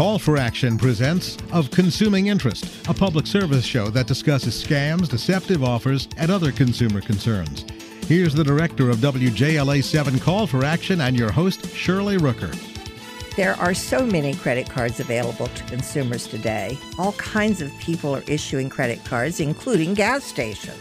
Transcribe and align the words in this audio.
Call 0.00 0.18
for 0.18 0.38
Action 0.38 0.78
presents 0.78 1.36
Of 1.52 1.70
Consuming 1.70 2.28
Interest, 2.28 2.64
a 2.88 2.94
public 2.94 3.26
service 3.26 3.66
show 3.66 3.90
that 3.90 4.06
discusses 4.06 4.54
scams, 4.64 5.10
deceptive 5.10 5.62
offers, 5.62 6.08
and 6.16 6.30
other 6.30 6.52
consumer 6.52 7.02
concerns. 7.02 7.66
Here's 8.06 8.32
the 8.32 8.42
director 8.42 8.88
of 8.88 8.96
WJLA 8.96 9.84
7 9.84 10.18
Call 10.20 10.46
for 10.46 10.64
Action 10.64 11.02
and 11.02 11.18
your 11.18 11.30
host, 11.30 11.68
Shirley 11.74 12.16
Rooker. 12.16 12.56
There 13.36 13.52
are 13.56 13.74
so 13.74 14.06
many 14.06 14.32
credit 14.32 14.70
cards 14.70 15.00
available 15.00 15.48
to 15.48 15.64
consumers 15.64 16.26
today. 16.26 16.78
All 16.98 17.12
kinds 17.12 17.60
of 17.60 17.70
people 17.78 18.16
are 18.16 18.24
issuing 18.26 18.70
credit 18.70 19.04
cards, 19.04 19.38
including 19.38 19.92
gas 19.92 20.24
stations. 20.24 20.78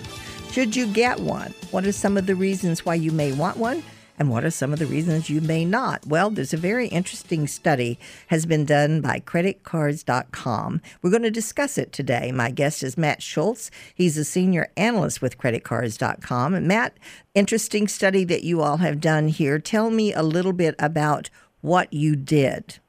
Should 0.54 0.78
you 0.78 0.88
get 0.88 1.20
one? 1.20 1.54
What 1.72 1.86
are 1.86 1.92
some 1.92 2.16
of 2.16 2.26
the 2.26 2.36
reasons 2.36 2.86
why 2.86 2.96
you 2.96 3.12
may 3.12 3.34
want 3.34 3.58
one? 3.58 3.84
And 4.20 4.30
what 4.30 4.44
are 4.44 4.52
some 4.52 4.74
of 4.74 4.80
the 4.80 4.86
reasons 4.86 5.30
you 5.30 5.40
may 5.40 5.64
not? 5.64 6.06
Well, 6.06 6.30
there's 6.30 6.54
a 6.54 6.58
very 6.58 6.90
interesting 6.90 7.48
study 7.48 7.98
has 8.28 8.46
been 8.46 8.66
done 8.66 9.00
by 9.00 9.22
creditcards.com. 9.22 10.82
We're 11.02 11.10
going 11.10 11.24
to 11.24 11.32
discuss 11.32 11.78
it 11.78 11.94
today. 11.94 12.34
My 12.34 12.52
guest 12.52 12.84
is 12.84 12.98
Matt 12.98 13.24
Schulz. 13.24 13.72
He's 13.96 14.18
a 14.18 14.26
senior 14.26 14.68
analyst 14.76 15.22
with 15.22 15.38
creditcards.com. 15.38 16.54
And 16.54 16.68
Matt, 16.68 16.98
interesting 17.34 17.88
study 17.88 18.26
that 18.26 18.44
you 18.44 18.62
all 18.62 18.78
have 18.78 19.00
done 19.00 19.30
here. 19.30 19.58
Tell 19.58 19.90
me 19.90 20.14
a 20.14 20.22
little 20.22 20.54
bit 20.54 20.76
about 20.78 21.30
what 21.62 21.94
you 21.94 22.18
did. 22.18 22.80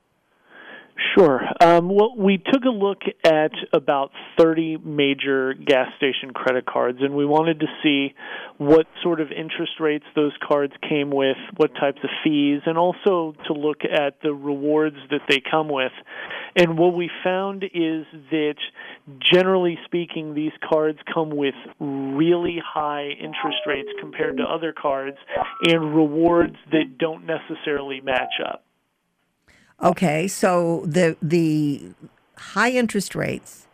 Sure. 1.17 1.41
Um, 1.61 1.89
well, 1.89 2.15
we 2.17 2.37
took 2.37 2.65
a 2.65 2.71
look 2.71 3.03
at 3.25 3.53
about 3.73 4.11
30 4.39 4.77
major 4.85 5.55
gas 5.55 5.89
station 5.97 6.33
credit 6.35 6.67
cards, 6.67 6.99
and 7.01 7.15
we 7.15 7.25
wanted 7.25 7.61
to 7.61 7.67
see 7.83 8.15
what 8.59 8.87
sort 9.03 9.21
of 9.21 9.29
interest 9.33 9.73
rates 9.81 10.05
those 10.15 10.33
cards 10.47 10.73
came 10.87 11.11
with, 11.11 11.39
what 11.57 11.75
types 11.75 12.01
of 12.05 12.11
fees, 12.23 12.61
and 12.67 12.77
also 12.77 13.35
to 13.47 13.55
look 13.55 13.79
at 13.85 14.21
the 14.23 14.33
rewards 14.35 14.97
that 15.11 15.23
they 15.29 15.41
come 15.51 15.69
with. 15.69 15.93
And 16.55 16.79
what 16.79 16.95
we 16.95 17.11
found 17.25 17.65
is 17.65 18.05
that, 18.31 18.57
generally 19.33 19.79
speaking, 19.87 20.35
these 20.35 20.53
cards 20.69 20.99
come 21.13 21.31
with 21.31 21.55
really 21.79 22.61
high 22.63 23.09
interest 23.09 23.59
rates 23.67 23.89
compared 24.01 24.37
to 24.37 24.43
other 24.43 24.75
cards 24.75 25.17
and 25.63 25.97
rewards 25.97 26.57
that 26.73 26.99
don't 26.99 27.25
necessarily 27.25 28.01
match 28.03 28.35
up. 28.45 28.65
Okay, 29.83 30.29
so 30.29 30.85
the 30.87 31.17
the 31.23 31.93
high 32.37 32.71
interest 32.71 33.15
rates, 33.15 33.67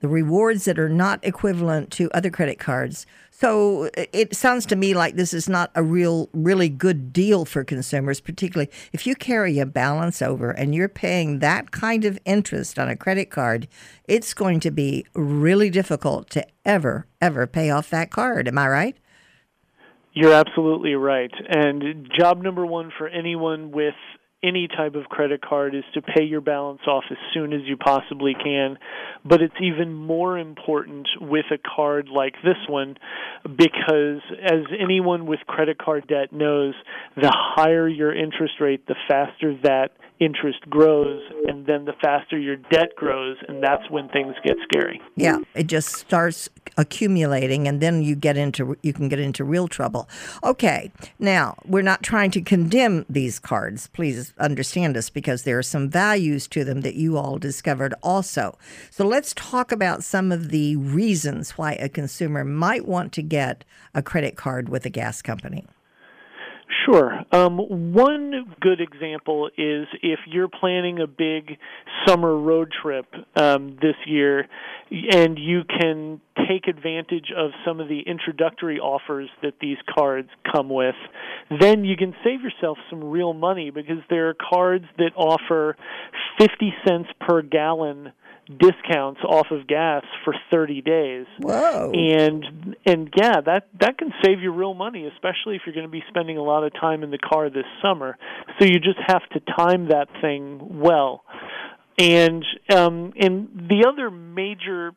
the 0.00 0.08
rewards 0.08 0.64
that 0.64 0.78
are 0.78 0.88
not 0.88 1.20
equivalent 1.22 1.90
to 1.92 2.10
other 2.12 2.30
credit 2.30 2.58
cards. 2.58 3.06
So 3.30 3.90
it 3.94 4.34
sounds 4.36 4.64
to 4.66 4.76
me 4.76 4.94
like 4.94 5.16
this 5.16 5.34
is 5.34 5.48
not 5.48 5.70
a 5.74 5.82
real 5.82 6.30
really 6.32 6.70
good 6.70 7.12
deal 7.12 7.44
for 7.44 7.64
consumers, 7.64 8.20
particularly 8.20 8.70
if 8.92 9.06
you 9.06 9.14
carry 9.14 9.58
a 9.58 9.66
balance 9.66 10.22
over 10.22 10.52
and 10.52 10.74
you're 10.74 10.88
paying 10.88 11.40
that 11.40 11.70
kind 11.70 12.04
of 12.04 12.18
interest 12.24 12.78
on 12.78 12.88
a 12.88 12.96
credit 12.96 13.30
card, 13.30 13.68
it's 14.08 14.32
going 14.32 14.60
to 14.60 14.70
be 14.70 15.04
really 15.14 15.68
difficult 15.68 16.30
to 16.30 16.46
ever 16.64 17.06
ever 17.20 17.46
pay 17.46 17.68
off 17.68 17.90
that 17.90 18.10
card. 18.10 18.48
Am 18.48 18.56
I 18.56 18.68
right? 18.68 18.96
You're 20.14 20.34
absolutely 20.34 20.94
right. 20.94 21.32
And 21.48 22.08
job 22.18 22.42
number 22.42 22.64
1 22.64 22.92
for 22.96 23.08
anyone 23.08 23.70
with 23.70 23.94
any 24.42 24.68
type 24.68 24.94
of 24.94 25.04
credit 25.04 25.40
card 25.40 25.74
is 25.74 25.84
to 25.94 26.02
pay 26.02 26.24
your 26.24 26.40
balance 26.40 26.80
off 26.86 27.04
as 27.10 27.16
soon 27.32 27.52
as 27.52 27.60
you 27.64 27.76
possibly 27.76 28.34
can. 28.34 28.76
But 29.24 29.40
it's 29.40 29.54
even 29.60 29.94
more 29.94 30.38
important 30.38 31.08
with 31.20 31.46
a 31.52 31.58
card 31.58 32.08
like 32.08 32.34
this 32.42 32.56
one 32.68 32.96
because, 33.44 34.20
as 34.42 34.64
anyone 34.78 35.26
with 35.26 35.40
credit 35.46 35.78
card 35.78 36.08
debt 36.08 36.32
knows, 36.32 36.74
the 37.16 37.32
higher 37.32 37.88
your 37.88 38.14
interest 38.14 38.54
rate, 38.60 38.86
the 38.86 38.96
faster 39.08 39.56
that 39.62 39.92
interest 40.22 40.60
grows 40.70 41.20
and 41.48 41.66
then 41.66 41.84
the 41.84 41.92
faster 42.00 42.38
your 42.38 42.56
debt 42.56 42.94
grows 42.96 43.36
and 43.48 43.62
that's 43.62 43.90
when 43.90 44.08
things 44.08 44.34
get 44.44 44.56
scary. 44.62 45.00
Yeah, 45.16 45.38
it 45.54 45.66
just 45.66 45.88
starts 45.96 46.48
accumulating 46.76 47.66
and 47.66 47.80
then 47.80 48.02
you 48.02 48.14
get 48.14 48.36
into 48.36 48.76
you 48.82 48.92
can 48.92 49.08
get 49.08 49.18
into 49.18 49.44
real 49.44 49.66
trouble. 49.68 50.08
Okay. 50.44 50.92
Now, 51.18 51.56
we're 51.66 51.82
not 51.82 52.02
trying 52.02 52.30
to 52.32 52.40
condemn 52.40 53.04
these 53.08 53.38
cards. 53.38 53.88
Please 53.88 54.32
understand 54.38 54.96
us 54.96 55.10
because 55.10 55.42
there 55.42 55.58
are 55.58 55.62
some 55.62 55.90
values 55.90 56.46
to 56.48 56.64
them 56.64 56.82
that 56.82 56.94
you 56.94 57.18
all 57.18 57.38
discovered 57.38 57.94
also. 58.02 58.56
So 58.90 59.04
let's 59.04 59.34
talk 59.34 59.72
about 59.72 60.04
some 60.04 60.30
of 60.30 60.50
the 60.50 60.76
reasons 60.76 61.52
why 61.52 61.72
a 61.72 61.88
consumer 61.88 62.44
might 62.44 62.86
want 62.86 63.12
to 63.14 63.22
get 63.22 63.64
a 63.94 64.02
credit 64.02 64.36
card 64.36 64.68
with 64.68 64.86
a 64.86 64.90
gas 64.90 65.20
company. 65.20 65.66
Sure. 66.86 67.20
Um, 67.30 67.92
one 67.92 68.54
good 68.60 68.80
example 68.80 69.48
is 69.58 69.86
if 70.02 70.20
you're 70.26 70.48
planning 70.48 71.00
a 71.00 71.06
big 71.06 71.58
summer 72.06 72.36
road 72.36 72.72
trip 72.82 73.06
um, 73.36 73.76
this 73.80 73.94
year 74.06 74.48
and 74.90 75.38
you 75.38 75.62
can 75.64 76.20
take 76.48 76.68
advantage 76.68 77.32
of 77.36 77.50
some 77.64 77.80
of 77.80 77.88
the 77.88 78.00
introductory 78.00 78.78
offers 78.78 79.28
that 79.42 79.54
these 79.60 79.76
cards 79.94 80.28
come 80.50 80.68
with, 80.68 80.94
then 81.60 81.84
you 81.84 81.96
can 81.96 82.14
save 82.24 82.40
yourself 82.40 82.78
some 82.88 83.04
real 83.04 83.34
money 83.34 83.70
because 83.70 83.98
there 84.08 84.28
are 84.28 84.34
cards 84.34 84.86
that 84.98 85.12
offer 85.16 85.76
50 86.38 86.72
cents 86.86 87.08
per 87.20 87.42
gallon 87.42 88.12
discounts 88.46 89.20
off 89.24 89.46
of 89.50 89.66
gas 89.66 90.02
for 90.24 90.34
30 90.50 90.82
days. 90.82 91.26
Whoa. 91.38 91.92
And 91.94 92.76
and 92.84 93.12
yeah, 93.16 93.40
that 93.44 93.68
that 93.80 93.98
can 93.98 94.12
save 94.24 94.40
you 94.40 94.52
real 94.52 94.74
money, 94.74 95.06
especially 95.06 95.56
if 95.56 95.62
you're 95.64 95.74
going 95.74 95.86
to 95.86 95.92
be 95.92 96.02
spending 96.08 96.38
a 96.38 96.42
lot 96.42 96.64
of 96.64 96.72
time 96.72 97.02
in 97.02 97.10
the 97.10 97.18
car 97.18 97.50
this 97.50 97.64
summer. 97.82 98.16
So 98.58 98.64
you 98.64 98.78
just 98.78 98.98
have 99.06 99.22
to 99.32 99.40
time 99.56 99.88
that 99.88 100.08
thing 100.20 100.80
well. 100.80 101.24
And 101.98 102.44
um 102.74 103.12
and 103.18 103.68
the 103.68 103.86
other 103.88 104.10
major 104.10 104.92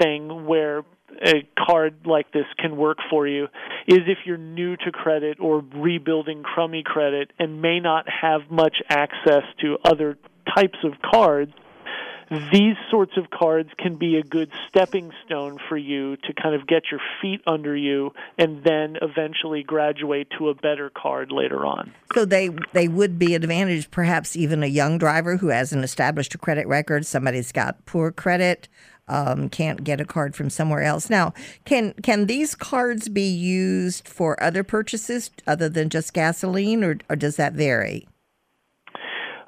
thing 0.00 0.46
where 0.46 0.84
a 1.24 1.48
card 1.58 2.00
like 2.04 2.32
this 2.32 2.44
can 2.58 2.76
work 2.76 2.98
for 3.08 3.26
you 3.26 3.44
is 3.86 4.00
if 4.06 4.18
you're 4.26 4.36
new 4.36 4.76
to 4.76 4.92
credit 4.92 5.38
or 5.40 5.64
rebuilding 5.74 6.42
crummy 6.42 6.82
credit 6.84 7.30
and 7.38 7.62
may 7.62 7.80
not 7.80 8.06
have 8.08 8.42
much 8.50 8.76
access 8.88 9.42
to 9.60 9.78
other 9.84 10.18
types 10.54 10.78
of 10.84 10.92
cards 11.02 11.52
these 12.30 12.76
sorts 12.90 13.16
of 13.16 13.30
cards 13.30 13.70
can 13.78 13.96
be 13.96 14.16
a 14.16 14.22
good 14.22 14.50
stepping 14.68 15.12
stone 15.24 15.58
for 15.68 15.76
you 15.76 16.16
to 16.16 16.32
kind 16.32 16.54
of 16.54 16.66
get 16.66 16.84
your 16.90 17.00
feet 17.20 17.40
under 17.46 17.76
you 17.76 18.12
and 18.36 18.64
then 18.64 18.96
eventually 19.00 19.62
graduate 19.62 20.28
to 20.38 20.48
a 20.48 20.54
better 20.54 20.90
card 20.90 21.30
later 21.30 21.64
on. 21.64 21.92
So 22.14 22.24
they 22.24 22.50
they 22.72 22.88
would 22.88 23.18
be 23.18 23.34
advantage 23.34 23.90
perhaps 23.90 24.36
even 24.36 24.62
a 24.62 24.66
young 24.66 24.98
driver 24.98 25.36
who 25.36 25.48
hasn't 25.48 25.84
established 25.84 26.34
a 26.34 26.38
credit 26.38 26.66
record, 26.66 27.06
somebody's 27.06 27.52
got 27.52 27.84
poor 27.86 28.10
credit, 28.10 28.68
um, 29.08 29.48
can't 29.48 29.84
get 29.84 30.00
a 30.00 30.04
card 30.04 30.34
from 30.34 30.50
somewhere 30.50 30.82
else. 30.82 31.08
Now, 31.08 31.32
can 31.64 31.94
can 32.02 32.26
these 32.26 32.54
cards 32.54 33.08
be 33.08 33.28
used 33.28 34.08
for 34.08 34.42
other 34.42 34.64
purchases 34.64 35.30
other 35.46 35.68
than 35.68 35.90
just 35.90 36.12
gasoline, 36.12 36.82
or, 36.82 36.98
or 37.08 37.16
does 37.16 37.36
that 37.36 37.52
vary? 37.52 38.08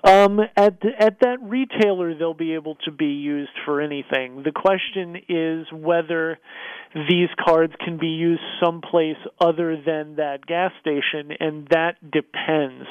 Um, 0.04 0.38
at 0.56 0.78
at 0.98 1.20
that 1.20 1.38
retailer, 1.42 2.14
they'll 2.14 2.32
be 2.32 2.54
able 2.54 2.76
to 2.84 2.92
be 2.92 3.06
used 3.06 3.50
for 3.64 3.80
anything. 3.80 4.44
The 4.44 4.52
question 4.52 5.16
is 5.28 5.66
whether 5.72 6.38
these 6.94 7.28
cards 7.44 7.72
can 7.84 7.98
be 7.98 8.06
used 8.06 8.42
someplace 8.64 9.16
other 9.40 9.76
than 9.76 10.16
that 10.16 10.46
gas 10.46 10.70
station, 10.80 11.36
and 11.40 11.66
that 11.70 11.96
depends. 12.00 12.86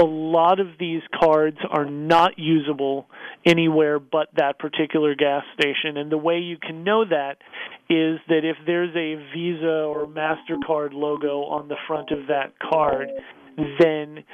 A 0.00 0.04
lot 0.04 0.58
of 0.58 0.68
these 0.80 1.02
cards 1.22 1.58
are 1.70 1.84
not 1.84 2.38
usable 2.38 3.06
anywhere 3.44 3.98
but 3.98 4.28
that 4.36 4.58
particular 4.58 5.14
gas 5.14 5.44
station, 5.60 5.98
and 5.98 6.10
the 6.10 6.18
way 6.18 6.38
you 6.38 6.56
can 6.56 6.84
know 6.84 7.04
that 7.04 7.36
is 7.90 8.18
that 8.28 8.44
if 8.44 8.56
there's 8.66 8.96
a 8.96 9.14
Visa 9.34 9.84
or 9.84 10.06
MasterCard 10.06 10.92
logo 10.92 11.42
on 11.42 11.68
the 11.68 11.76
front 11.86 12.10
of 12.10 12.28
that 12.28 12.54
card, 12.58 13.08
Mm-hmm. 13.58 13.82
then 13.82 14.24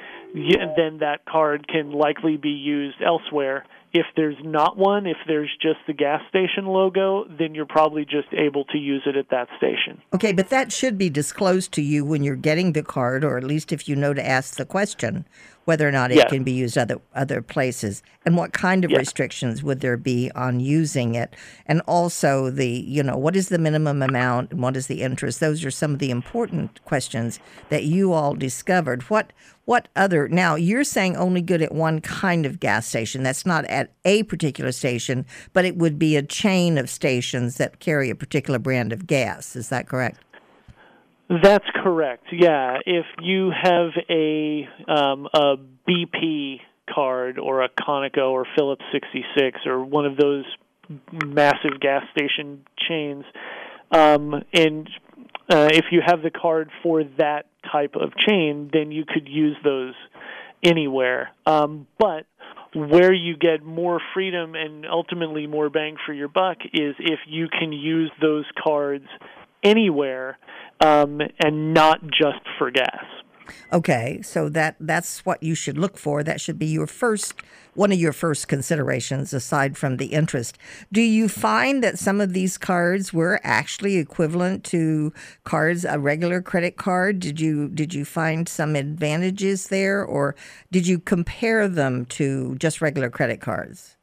then 0.75 0.97
that 0.99 1.25
card 1.25 1.67
can 1.67 1.91
likely 1.91 2.37
be 2.37 2.49
used 2.49 2.97
elsewhere. 3.05 3.65
If 3.93 4.07
there's 4.15 4.37
not 4.43 4.75
one, 4.75 5.05
if 5.05 5.17
there's 5.27 5.51
just 5.61 5.77
the 5.85 5.93
gas 5.93 6.21
station 6.27 6.65
logo, 6.65 7.25
then 7.37 7.53
you're 7.53 7.67
probably 7.67 8.03
just 8.03 8.27
able 8.33 8.65
to 8.65 8.79
use 8.79 9.03
it 9.05 9.15
at 9.15 9.29
that 9.29 9.47
station. 9.57 10.01
Okay, 10.15 10.33
but 10.33 10.49
that 10.49 10.71
should 10.71 10.97
be 10.97 11.11
disclosed 11.11 11.71
to 11.73 11.83
you 11.83 12.03
when 12.03 12.23
you're 12.23 12.35
getting 12.35 12.73
the 12.73 12.81
card, 12.81 13.23
or 13.23 13.37
at 13.37 13.43
least 13.43 13.71
if 13.71 13.87
you 13.87 13.95
know 13.95 14.13
to 14.13 14.27
ask 14.27 14.55
the 14.55 14.65
question 14.65 15.25
whether 15.65 15.87
or 15.87 15.91
not 15.91 16.11
it 16.11 16.17
yes. 16.17 16.29
can 16.29 16.43
be 16.43 16.51
used 16.51 16.77
other 16.77 16.99
other 17.15 17.41
places. 17.41 18.03
And 18.25 18.37
what 18.37 18.53
kind 18.53 18.85
of 18.85 18.91
yes. 18.91 18.99
restrictions 18.99 19.63
would 19.63 19.81
there 19.81 19.97
be 19.97 20.31
on 20.35 20.59
using 20.59 21.15
it? 21.15 21.35
And 21.65 21.81
also 21.87 22.49
the 22.49 22.67
you 22.67 23.03
know 23.03 23.17
what 23.17 23.35
is 23.35 23.49
the 23.49 23.57
minimum 23.57 24.01
amount 24.01 24.51
and 24.51 24.61
what 24.61 24.77
is 24.77 24.87
the 24.87 25.01
interest? 25.01 25.39
Those 25.39 25.63
are 25.65 25.71
some 25.71 25.93
of 25.93 25.99
the 25.99 26.11
important 26.11 26.83
questions 26.85 27.39
that 27.69 27.83
you 27.83 28.13
all 28.13 28.33
discovered. 28.33 29.03
What 29.03 29.31
what 29.65 29.87
other 29.95 30.27
now 30.27 30.55
you're 30.55 30.83
saying 30.83 31.15
only 31.15 31.41
good 31.41 31.61
at 31.61 31.73
one 31.73 32.01
kind 32.01 32.45
of 32.45 32.59
gas 32.59 32.87
station. 32.87 33.23
That's 33.23 33.45
not 33.45 33.65
at 33.65 33.91
a 34.05 34.23
particular 34.23 34.71
station 34.71 35.25
but 35.53 35.65
it 35.65 35.77
would 35.77 35.97
be 35.97 36.15
a 36.15 36.23
chain 36.23 36.77
of 36.77 36.89
stations 36.89 37.57
that 37.57 37.79
carry 37.79 38.09
a 38.09 38.15
particular 38.15 38.59
brand 38.59 38.91
of 38.93 39.07
gas. 39.07 39.55
Is 39.55 39.69
that 39.69 39.87
correct 39.87 40.19
that's 41.29 41.65
correct. 41.83 42.25
Yeah, 42.31 42.77
if 42.85 43.05
you 43.21 43.51
have 43.51 43.91
a 44.09 44.67
um, 44.87 45.27
a 45.33 45.55
BP 45.87 46.59
card 46.93 47.39
or 47.39 47.63
a 47.63 47.69
Conoco 47.69 48.31
or 48.31 48.45
Phillips 48.55 48.83
66 48.91 49.61
or 49.65 49.83
one 49.83 50.05
of 50.05 50.17
those 50.17 50.45
massive 51.11 51.79
gas 51.79 52.03
station 52.11 52.65
chains. 52.87 53.23
Um, 53.91 54.43
and 54.53 54.89
uh, 55.49 55.69
if 55.71 55.85
you 55.91 56.01
have 56.05 56.21
the 56.21 56.31
card 56.31 56.69
for 56.81 57.03
that 57.17 57.45
type 57.71 57.95
of 57.95 58.15
chain, 58.17 58.69
then 58.73 58.91
you 58.91 59.05
could 59.05 59.27
use 59.27 59.55
those 59.63 59.93
anywhere. 60.63 61.31
Um, 61.45 61.87
but 61.99 62.25
where 62.73 63.13
you 63.13 63.37
get 63.37 63.63
more 63.63 64.01
freedom 64.13 64.55
and 64.55 64.85
ultimately 64.85 65.45
more 65.45 65.69
bang 65.69 65.95
for 66.05 66.13
your 66.13 66.27
buck 66.27 66.57
is 66.73 66.95
if 66.99 67.19
you 67.27 67.47
can 67.47 67.71
use 67.71 68.11
those 68.19 68.45
cards 68.63 69.05
anywhere 69.63 70.37
um, 70.79 71.21
and 71.39 71.73
not 71.73 72.01
just 72.07 72.41
for 72.57 72.71
gas. 72.71 73.05
Okay, 73.71 74.21
so 74.21 74.49
that 74.49 74.75
that's 74.79 75.25
what 75.25 75.41
you 75.43 75.55
should 75.55 75.77
look 75.77 75.97
for. 75.97 76.23
That 76.23 76.39
should 76.39 76.57
be 76.59 76.67
your 76.67 76.87
first 76.87 77.33
one 77.75 77.91
of 77.91 77.99
your 77.99 78.13
first 78.13 78.47
considerations 78.47 79.33
aside 79.33 79.77
from 79.77 79.97
the 79.97 80.07
interest. 80.07 80.57
Do 80.91 81.01
you 81.01 81.27
find 81.27 81.83
that 81.83 81.97
some 81.97 82.21
of 82.21 82.33
these 82.33 82.57
cards 82.57 83.11
were 83.11 83.39
actually 83.43 83.97
equivalent 83.97 84.63
to 84.65 85.11
cards 85.43 85.83
a 85.83 85.99
regular 85.99 86.41
credit 86.41 86.77
card? 86.77 87.19
Did 87.19 87.39
you 87.39 87.69
did 87.69 87.93
you 87.93 88.05
find 88.05 88.47
some 88.47 88.75
advantages 88.75 89.67
there 89.67 90.03
or 90.03 90.35
did 90.71 90.87
you 90.87 90.99
compare 90.99 91.67
them 91.67 92.05
to 92.05 92.55
just 92.55 92.81
regular 92.81 93.09
credit 93.09 93.41
cards? 93.41 93.97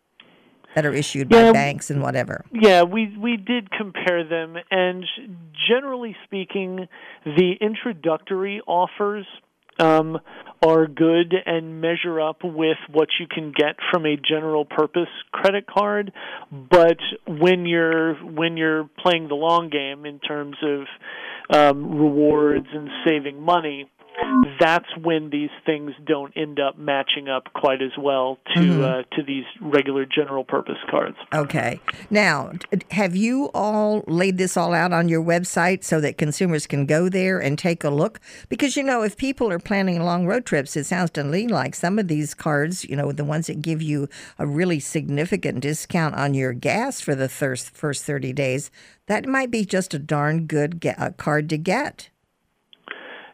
That 0.74 0.86
are 0.86 0.92
issued 0.92 1.28
by 1.28 1.44
yeah, 1.44 1.52
banks 1.52 1.90
and 1.90 2.02
whatever. 2.02 2.44
Yeah, 2.52 2.82
we 2.82 3.16
we 3.16 3.36
did 3.36 3.70
compare 3.70 4.24
them, 4.28 4.56
and 4.70 5.04
generally 5.68 6.16
speaking, 6.24 6.88
the 7.24 7.54
introductory 7.60 8.60
offers 8.66 9.26
um, 9.80 10.18
are 10.64 10.86
good 10.86 11.34
and 11.46 11.80
measure 11.80 12.20
up 12.20 12.38
with 12.44 12.76
what 12.92 13.08
you 13.18 13.26
can 13.26 13.52
get 13.56 13.76
from 13.90 14.04
a 14.04 14.16
general 14.16 14.64
purpose 14.64 15.08
credit 15.32 15.66
card. 15.66 16.12
But 16.52 16.98
when 17.26 17.66
you're 17.66 18.14
when 18.14 18.56
you're 18.56 18.88
playing 18.98 19.28
the 19.28 19.34
long 19.34 19.70
game 19.70 20.04
in 20.04 20.18
terms 20.20 20.56
of 20.62 20.86
um, 21.52 21.98
rewards 21.98 22.66
and 22.72 22.88
saving 23.06 23.40
money, 23.40 23.88
that's 24.58 24.88
when 25.02 25.30
these 25.30 25.50
things 25.64 25.92
don't 26.06 26.32
end 26.36 26.60
up 26.60 26.78
matching 26.78 27.28
up 27.28 27.52
quite 27.54 27.80
as 27.80 27.92
well 27.98 28.38
to 28.54 28.60
mm-hmm. 28.60 28.82
uh, 28.82 29.02
to 29.16 29.22
these 29.22 29.44
regular 29.60 30.04
general 30.04 30.44
purpose 30.44 30.76
cards. 30.90 31.16
Okay. 31.32 31.80
Now, 32.10 32.52
have 32.90 33.16
you 33.16 33.50
all 33.54 34.04
laid 34.06 34.36
this 34.36 34.56
all 34.56 34.74
out 34.74 34.92
on 34.92 35.08
your 35.08 35.22
website 35.22 35.84
so 35.84 36.00
that 36.00 36.18
consumers 36.18 36.66
can 36.66 36.86
go 36.86 37.08
there 37.08 37.38
and 37.38 37.58
take 37.58 37.84
a 37.84 37.90
look? 37.90 38.20
Because 38.48 38.76
you 38.76 38.82
know, 38.82 39.02
if 39.02 39.16
people 39.16 39.50
are 39.50 39.58
planning 39.58 40.02
long 40.02 40.26
road 40.26 40.44
trips, 40.44 40.76
it 40.76 40.84
sounds 40.84 41.10
to 41.12 41.24
me 41.24 41.48
like 41.48 41.74
some 41.74 41.98
of 41.98 42.08
these 42.08 42.34
cards, 42.34 42.84
you 42.84 42.96
know, 42.96 43.12
the 43.12 43.24
ones 43.24 43.46
that 43.46 43.62
give 43.62 43.80
you 43.80 44.08
a 44.38 44.46
really 44.46 44.80
significant 44.80 45.60
discount 45.60 46.14
on 46.14 46.34
your 46.34 46.52
gas 46.52 47.00
for 47.00 47.14
the 47.14 47.28
first 47.28 47.70
first 47.70 48.04
30 48.04 48.32
days, 48.32 48.70
that 49.06 49.26
might 49.26 49.50
be 49.50 49.64
just 49.64 49.94
a 49.94 49.98
darn 49.98 50.46
good 50.46 50.80
get, 50.80 51.16
card 51.16 51.48
to 51.48 51.58
get. 51.58 52.10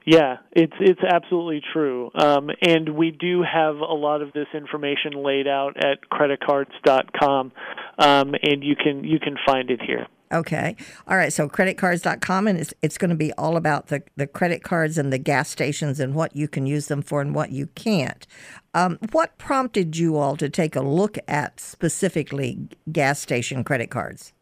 Yeah, 0.06 0.36
it's 0.52 0.72
it's 0.78 1.00
absolutely 1.02 1.60
true, 1.72 2.12
um, 2.14 2.48
and 2.62 2.90
we 2.90 3.10
do 3.10 3.42
have 3.42 3.74
a 3.78 3.92
lot 3.92 4.22
of 4.22 4.32
this 4.32 4.46
information 4.54 5.24
laid 5.24 5.48
out 5.48 5.76
at 5.76 5.98
creditcards.com, 6.08 7.52
um, 7.98 8.34
and 8.40 8.62
you 8.62 8.76
can 8.76 9.02
you 9.02 9.18
can 9.18 9.36
find 9.44 9.68
it 9.68 9.82
here. 9.84 10.06
Okay. 10.32 10.76
All 11.06 11.16
right. 11.16 11.32
So 11.32 11.48
creditcards.com, 11.48 12.46
and 12.48 12.58
it's, 12.58 12.74
it's 12.82 12.98
going 12.98 13.10
to 13.10 13.16
be 13.16 13.32
all 13.34 13.56
about 13.56 13.88
the, 13.88 14.02
the 14.16 14.26
credit 14.26 14.62
cards 14.62 14.98
and 14.98 15.12
the 15.12 15.18
gas 15.18 15.48
stations 15.48 16.00
and 16.00 16.14
what 16.14 16.34
you 16.34 16.48
can 16.48 16.66
use 16.66 16.88
them 16.88 17.02
for 17.02 17.20
and 17.20 17.34
what 17.34 17.52
you 17.52 17.68
can't. 17.68 18.26
Um, 18.74 18.98
what 19.12 19.38
prompted 19.38 19.96
you 19.96 20.16
all 20.16 20.36
to 20.36 20.48
take 20.48 20.74
a 20.74 20.80
look 20.80 21.16
at 21.28 21.60
specifically 21.60 22.68
gas 22.90 23.20
station 23.20 23.62
credit 23.62 23.90
cards? 23.90 24.32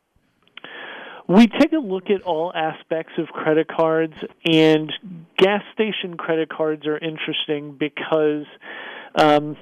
We 1.26 1.46
take 1.46 1.72
a 1.72 1.78
look 1.78 2.10
at 2.10 2.22
all 2.22 2.52
aspects 2.54 3.12
of 3.18 3.28
credit 3.28 3.66
cards, 3.68 4.14
and 4.44 4.92
gas 5.38 5.62
station 5.72 6.16
credit 6.18 6.50
cards 6.50 6.86
are 6.86 6.98
interesting 6.98 7.76
because 7.78 8.44
um, 9.16 9.56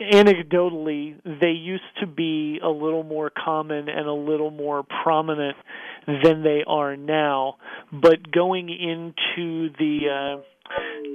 anecdotally, 0.00 1.16
they 1.24 1.50
used 1.50 1.82
to 2.00 2.06
be 2.06 2.58
a 2.62 2.68
little 2.68 3.02
more 3.02 3.30
common 3.30 3.88
and 3.88 4.06
a 4.06 4.12
little 4.12 4.50
more 4.50 4.82
prominent 5.04 5.56
than 6.06 6.42
they 6.42 6.64
are 6.66 6.96
now. 6.96 7.56
But 7.92 8.30
going 8.32 8.70
into 8.70 9.70
the 9.78 10.38
uh, 10.38 10.42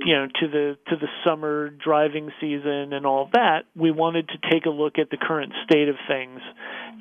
you 0.06 0.14
know 0.14 0.28
to 0.40 0.48
the 0.48 0.78
to 0.88 0.96
the 0.96 1.08
summer 1.26 1.70
driving 1.70 2.32
season 2.40 2.94
and 2.94 3.06
all 3.06 3.30
that 3.34 3.66
we 3.76 3.92
wanted 3.92 4.28
to 4.30 4.50
take 4.50 4.66
a 4.66 4.70
look 4.70 4.98
at 4.98 5.10
the 5.10 5.18
current 5.18 5.54
state 5.64 5.90
of 5.90 5.96
things. 6.08 6.40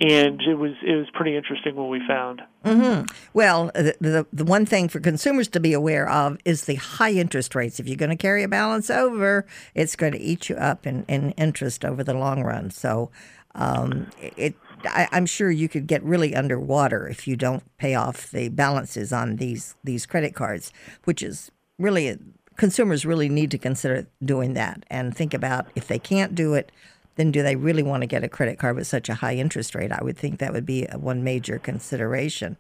And 0.02 0.40
it 0.40 0.54
was 0.54 0.72
it 0.82 0.96
was 0.96 1.06
pretty 1.12 1.37
interesting 1.37 1.76
what 1.76 1.88
we 1.88 2.00
found. 2.06 2.42
Mm-hmm. 2.64 3.06
well 3.32 3.70
the, 3.75 3.96
the, 4.00 4.26
the 4.32 4.44
one 4.44 4.66
thing 4.66 4.88
for 4.88 5.00
consumers 5.00 5.48
to 5.48 5.60
be 5.60 5.72
aware 5.72 6.08
of 6.08 6.38
is 6.44 6.64
the 6.64 6.75
high 6.75 7.12
interest 7.12 7.54
rates. 7.54 7.81
If 7.81 7.87
you're 7.87 7.96
going 7.96 8.10
to 8.10 8.16
carry 8.16 8.42
a 8.42 8.48
balance 8.48 8.90
over 8.90 9.46
it's 9.75 9.96
going 9.96 10.12
to 10.12 10.20
eat 10.20 10.48
you 10.48 10.56
up 10.56 10.87
in, 10.87 11.04
in 11.08 11.31
interest 11.32 11.84
over 11.84 12.04
the 12.04 12.14
long 12.14 12.42
run. 12.42 12.70
So 12.70 13.10
um, 13.54 14.08
it 14.19 14.54
I, 14.84 15.08
am 15.12 15.26
sure 15.26 15.50
you 15.50 15.69
could 15.69 15.87
get 15.87 16.02
really 16.02 16.34
underwater 16.34 17.06
if 17.08 17.26
you 17.26 17.37
don't 17.37 17.64
pay 17.76 17.94
off 17.94 18.31
the 18.31 18.48
balances 18.48 19.12
on 19.12 19.37
these 19.37 19.75
these 19.84 20.06
credit 20.06 20.34
cards, 20.34 20.72
which 21.04 21.22
is 21.22 21.50
really 21.78 22.19
consumers 22.61 23.07
really 23.07 23.31
need 23.31 23.51
to 23.51 23.57
consider 23.57 24.07
doing 24.23 24.53
that 24.53 24.85
and 24.91 25.17
think 25.17 25.33
about 25.33 25.67
if 25.75 25.89
they 25.89 25.99
can't 25.99 26.35
do 26.35 26.53
it, 26.53 26.71
then 27.17 27.33
do 27.33 27.43
they 27.43 27.57
really 27.57 27.83
want 27.83 28.03
to 28.03 28.07
get 28.07 28.23
a 28.23 28.29
credit 28.29 28.59
card 28.59 28.77
with 28.77 28.87
such 28.87 29.09
a 29.09 29.15
high 29.15 29.35
interest 29.35 29.75
rate? 29.75 29.91
I 29.91 30.05
would 30.05 30.19
think 30.19 30.39
that 30.39 30.53
would 30.53 30.67
be 30.67 30.85
one 30.95 31.25
major 31.25 31.59
consideration. 31.59 32.59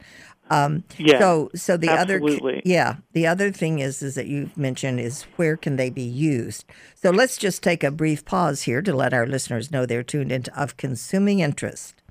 Um, 0.48 0.84
yeah. 0.96 1.18
So, 1.18 1.50
so 1.54 1.76
the 1.76 1.90
absolutely. 1.90 2.54
other, 2.54 2.62
yeah, 2.64 2.96
the 3.12 3.26
other 3.26 3.52
thing 3.52 3.80
is, 3.80 4.00
is 4.00 4.14
that 4.14 4.26
you've 4.26 4.56
mentioned 4.56 5.00
is 5.00 5.24
where 5.36 5.58
can 5.58 5.76
they 5.76 5.90
be 5.90 6.02
used? 6.02 6.64
So 6.94 7.10
let's 7.10 7.36
just 7.36 7.62
take 7.62 7.84
a 7.84 7.90
brief 7.90 8.24
pause 8.24 8.62
here 8.62 8.80
to 8.80 8.96
let 8.96 9.12
our 9.12 9.26
listeners 9.26 9.70
know 9.70 9.84
they're 9.84 10.02
tuned 10.02 10.32
into 10.32 10.50
of 10.58 10.78
consuming 10.78 11.40
interest. 11.40 12.02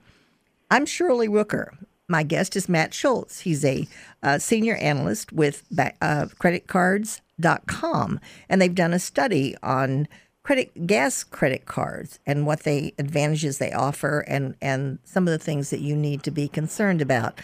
I'm 0.70 0.86
Shirley 0.86 1.28
Rooker. 1.28 1.72
My 2.10 2.24
guest 2.24 2.56
is 2.56 2.68
Matt 2.68 2.94
Schulz. 2.94 3.42
He's 3.42 3.64
a 3.64 3.88
uh, 4.24 4.40
senior 4.40 4.76
analyst 4.78 5.32
with 5.32 5.64
uh, 6.02 6.26
Credit 6.40 6.68
Cards 6.68 7.22
com, 7.68 8.20
and 8.50 8.62
they've 8.62 8.76
done 8.76 8.94
a 8.94 9.00
study 9.00 9.56
on 9.64 10.08
credit 10.44 10.88
gas 10.88 11.24
credit 11.24 11.66
cards 11.66 12.20
and 12.26 12.48
what 12.48 12.62
they 12.62 12.94
advantages 12.98 13.60
they 13.60 13.72
offer 13.72 14.22
and 14.22 14.56
and 14.62 14.98
some 15.04 15.28
of 15.28 15.32
the 15.32 15.38
things 15.38 15.70
that 15.70 15.82
you 15.82 15.96
need 15.96 16.24
to 16.24 16.32
be 16.32 16.48
concerned 16.48 17.02
about. 17.02 17.40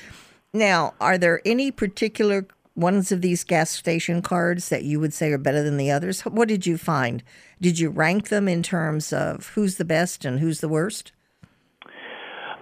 Now, 0.53 0.93
are 0.99 1.17
there 1.17 1.41
any 1.45 1.69
particular 1.69 2.47
ones 2.75 3.11
of 3.11 3.21
these 3.21 3.43
gas 3.43 3.69
station 3.69 4.21
cards 4.21 4.69
that 4.69 4.83
you 4.83 4.99
would 4.99 5.13
say 5.13 5.31
are 5.31 5.37
better 5.37 5.63
than 5.63 5.77
the 5.77 5.91
others? 5.91 6.21
What 6.21 6.47
did 6.47 6.65
you 6.65 6.77
find? 6.77 7.23
Did 7.61 7.79
you 7.79 7.89
rank 7.89 8.29
them 8.29 8.47
in 8.47 8.63
terms 8.63 9.13
of 9.13 9.49
who's 9.49 9.75
the 9.75 9.85
best 9.85 10.25
and 10.25 10.39
who's 10.39 10.59
the 10.59 10.69
worst? 10.69 11.11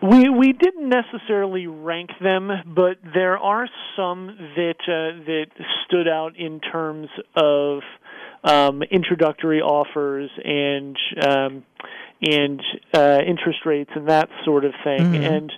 We 0.04 0.28
we 0.28 0.52
didn't 0.52 0.90
necessarily 0.90 1.68
rank 1.68 2.10
them, 2.22 2.50
but 2.76 2.98
there 3.14 3.38
are 3.38 3.70
some 3.96 4.36
that 4.58 4.76
uh, 4.82 5.24
that 5.26 5.46
stood 5.86 6.10
out 6.10 6.36
in 6.38 6.60
terms 6.60 7.08
of 7.38 7.80
um, 8.44 8.84
introductory 8.84 9.62
offers 9.62 10.30
and 10.44 10.98
um, 11.26 11.64
and 12.22 12.62
uh, 12.94 13.20
interest 13.26 13.60
rates 13.66 13.92
and 13.96 14.10
that 14.10 14.28
sort 14.44 14.66
of 14.66 14.74
thing. 14.84 15.00
Mm-hmm. 15.00 15.24
And 15.24 15.52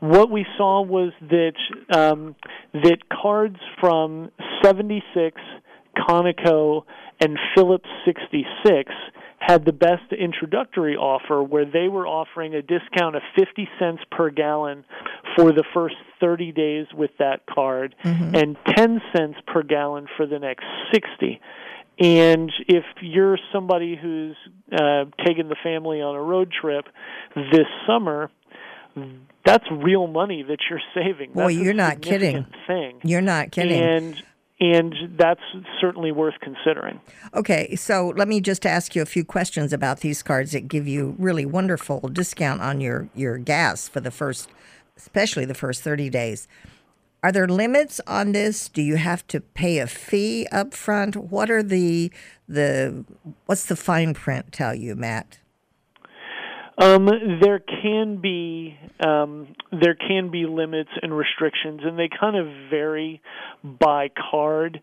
what 0.00 0.30
we 0.30 0.46
saw 0.56 0.80
was 0.80 1.12
that 1.28 1.56
um, 1.94 2.36
that 2.72 2.98
cards 3.10 3.58
from 3.80 4.30
76, 4.62 5.38
Conoco, 6.08 6.84
and 7.20 7.38
Phillips 7.54 7.88
66 8.06 8.90
had 9.50 9.64
the 9.64 9.72
best 9.72 10.12
introductory 10.12 10.96
offer 10.96 11.42
where 11.42 11.64
they 11.64 11.88
were 11.88 12.06
offering 12.06 12.54
a 12.54 12.62
discount 12.62 13.16
of 13.16 13.22
50 13.36 13.68
cents 13.78 14.02
per 14.10 14.30
gallon 14.30 14.84
for 15.36 15.52
the 15.52 15.64
first 15.74 15.96
30 16.20 16.52
days 16.52 16.86
with 16.94 17.10
that 17.18 17.40
card 17.46 17.94
mm-hmm. 18.04 18.34
and 18.34 18.56
10 18.76 19.00
cents 19.14 19.38
per 19.46 19.62
gallon 19.62 20.06
for 20.16 20.26
the 20.26 20.38
next 20.38 20.64
60. 20.92 21.40
And 21.98 22.50
if 22.66 22.84
you're 23.02 23.38
somebody 23.52 23.98
who's 24.00 24.36
uh, 24.72 25.04
taking 25.26 25.48
the 25.48 25.56
family 25.62 26.00
on 26.00 26.14
a 26.14 26.22
road 26.22 26.52
trip 26.52 26.86
this 27.36 27.66
summer, 27.86 28.30
that's 29.44 29.64
real 29.70 30.06
money 30.06 30.42
that 30.42 30.58
you're 30.68 30.80
saving. 30.94 31.32
Boy, 31.32 31.52
that's 31.52 31.54
you're 31.54 31.74
not 31.74 32.00
kidding. 32.00 32.46
Thing. 32.66 33.00
You're 33.02 33.20
not 33.20 33.50
kidding. 33.50 33.82
And 33.82 34.22
and 34.60 34.94
that's 35.16 35.40
certainly 35.80 36.12
worth 36.12 36.34
considering. 36.40 37.00
Okay, 37.34 37.74
so 37.76 38.12
let 38.16 38.28
me 38.28 38.40
just 38.40 38.66
ask 38.66 38.94
you 38.94 39.02
a 39.02 39.06
few 39.06 39.24
questions 39.24 39.72
about 39.72 40.00
these 40.00 40.22
cards 40.22 40.52
that 40.52 40.68
give 40.68 40.86
you 40.86 41.16
really 41.18 41.46
wonderful 41.46 42.00
discount 42.08 42.60
on 42.60 42.80
your 42.80 43.08
your 43.14 43.38
gas 43.38 43.88
for 43.88 44.00
the 44.00 44.10
first 44.10 44.50
especially 44.96 45.46
the 45.46 45.54
first 45.54 45.82
30 45.82 46.10
days. 46.10 46.46
Are 47.22 47.32
there 47.32 47.48
limits 47.48 48.00
on 48.06 48.32
this? 48.32 48.68
Do 48.68 48.82
you 48.82 48.96
have 48.96 49.26
to 49.28 49.40
pay 49.40 49.78
a 49.78 49.86
fee 49.86 50.46
up 50.52 50.72
front? 50.72 51.16
What 51.16 51.50
are 51.50 51.62
the 51.62 52.10
the 52.48 53.04
what's 53.46 53.66
the 53.66 53.76
fine 53.76 54.14
print 54.14 54.52
tell 54.52 54.74
you, 54.74 54.96
Matt? 54.96 55.39
Um, 56.80 57.06
there 57.42 57.58
can 57.58 58.22
be 58.22 58.74
um, 59.06 59.48
there 59.70 59.94
can 59.94 60.30
be 60.30 60.46
limits 60.46 60.88
and 61.02 61.14
restrictions, 61.14 61.82
and 61.84 61.98
they 61.98 62.08
kind 62.08 62.36
of 62.36 62.46
vary 62.70 63.20
by 63.62 64.08
card. 64.30 64.80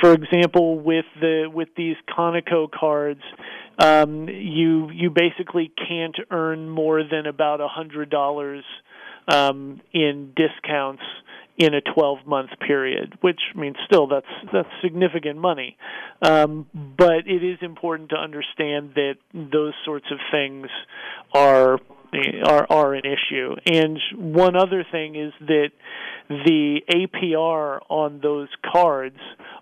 For 0.00 0.12
example, 0.12 0.78
with 0.78 1.04
the 1.20 1.50
with 1.52 1.68
these 1.76 1.96
Conoco 2.08 2.70
cards, 2.70 3.22
um, 3.78 4.28
you 4.28 4.90
you 4.90 5.10
basically 5.10 5.72
can't 5.88 6.16
earn 6.30 6.68
more 6.68 7.02
than 7.02 7.26
about 7.26 7.60
a 7.60 7.68
hundred 7.68 8.08
dollars 8.08 8.64
um, 9.26 9.80
in 9.92 10.32
discounts 10.36 11.02
in 11.56 11.74
a 11.74 11.80
12 11.80 12.26
month 12.26 12.50
period, 12.66 13.18
which 13.20 13.40
means 13.54 13.76
still 13.86 14.06
that's 14.06 14.26
that's 14.52 14.68
significant 14.82 15.38
money. 15.38 15.76
Um, 16.22 16.66
but 16.72 17.26
it 17.26 17.44
is 17.44 17.58
important 17.60 18.10
to 18.10 18.16
understand 18.16 18.94
that 18.94 19.16
those 19.34 19.74
sorts 19.84 20.06
of 20.10 20.18
things 20.30 20.68
are 21.34 21.78
are 22.44 22.66
are 22.70 22.94
an 22.94 23.02
issue. 23.04 23.56
And 23.66 23.98
one 24.16 24.56
other 24.56 24.84
thing 24.90 25.16
is 25.16 25.34
that 25.40 25.72
the 26.28 26.80
APR 26.90 27.80
on 27.88 28.20
those 28.22 28.48
cards 28.72 29.18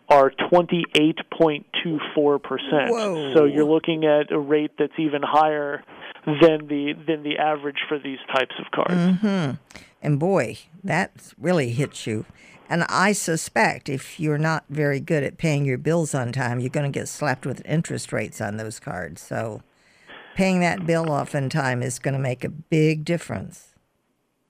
are 0.08 0.30
28.24%. 0.52 3.34
So 3.34 3.44
you're 3.44 3.64
looking 3.64 4.04
at 4.04 4.30
a 4.32 4.38
rate 4.38 4.72
that's 4.78 4.98
even 4.98 5.22
higher 5.22 5.82
than 6.26 6.66
the 6.66 6.92
than 7.06 7.22
the 7.22 7.38
average 7.38 7.78
for 7.88 7.98
these 7.98 8.18
types 8.32 8.54
of 8.58 8.70
cards. 8.72 8.92
Mm-hmm. 8.92 9.52
And 10.02 10.18
boy, 10.18 10.58
that 10.82 11.32
really 11.38 11.70
hits 11.72 12.06
you. 12.06 12.24
And 12.68 12.84
I 12.84 13.12
suspect 13.12 13.88
if 13.88 14.20
you're 14.20 14.38
not 14.38 14.64
very 14.68 15.00
good 15.00 15.24
at 15.24 15.38
paying 15.38 15.64
your 15.64 15.76
bills 15.76 16.14
on 16.14 16.30
time, 16.30 16.60
you're 16.60 16.70
going 16.70 16.90
to 16.90 16.98
get 16.98 17.08
slapped 17.08 17.44
with 17.44 17.66
interest 17.66 18.12
rates 18.12 18.40
on 18.40 18.56
those 18.56 18.78
cards. 18.78 19.20
So 19.20 19.62
paying 20.36 20.60
that 20.60 20.86
bill 20.86 21.10
off 21.10 21.34
in 21.34 21.50
time 21.50 21.82
is 21.82 21.98
going 21.98 22.14
to 22.14 22.20
make 22.20 22.44
a 22.44 22.48
big 22.48 23.04
difference. 23.04 23.74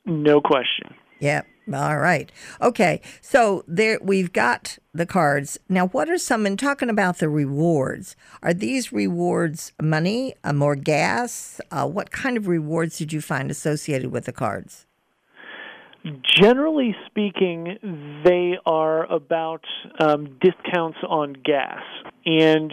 No 0.05 0.41
question. 0.41 0.95
Yep. 1.21 1.47
All 1.73 1.99
right. 1.99 2.31
Okay. 2.61 3.01
So 3.21 3.65
there 3.67 3.99
we've 4.03 4.33
got 4.33 4.79
the 4.93 5.07
cards. 5.07 5.59
Now 5.69 5.87
what 5.89 6.11
are 6.11 6.19
some 6.19 6.47
in 6.47 6.57
talking 6.57 6.91
about 6.91 7.19
the 7.19 7.29
rewards? 7.29 8.17
Are 8.43 8.55
these 8.55 8.93
rewards 8.93 9.73
money, 9.81 10.35
uh, 10.43 10.53
more 10.53 10.77
gas? 10.77 11.61
Uh, 11.71 11.87
what 11.87 12.11
kind 12.11 12.37
of 12.37 12.49
rewards 12.49 12.99
did 12.99 13.13
you 13.13 13.21
find 13.21 13.51
associated 13.51 14.11
with 14.11 14.25
the 14.25 14.33
cards? 14.33 14.87
Generally 16.25 16.97
speaking, 17.07 18.23
they 18.25 18.55
are 18.65 19.05
about 19.13 19.65
um, 19.99 20.39
discounts 20.41 20.99
on 21.07 21.35
gas. 21.45 21.83
And 22.25 22.73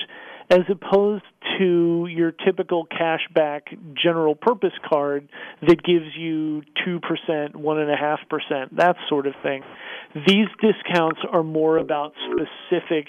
as 0.49 0.61
opposed 0.69 1.23
to 1.59 2.07
your 2.09 2.31
typical 2.31 2.87
cashback 2.87 3.61
general 4.01 4.33
purpose 4.33 4.73
card 4.87 5.27
that 5.61 5.83
gives 5.83 6.15
you 6.15 6.61
2%, 6.87 7.01
1.5%, 7.53 8.77
that 8.77 8.95
sort 9.09 9.27
of 9.27 9.33
thing. 9.43 9.61
These 10.25 10.47
discounts 10.61 11.19
are 11.29 11.43
more 11.43 11.77
about 11.77 12.13
specific 12.31 13.07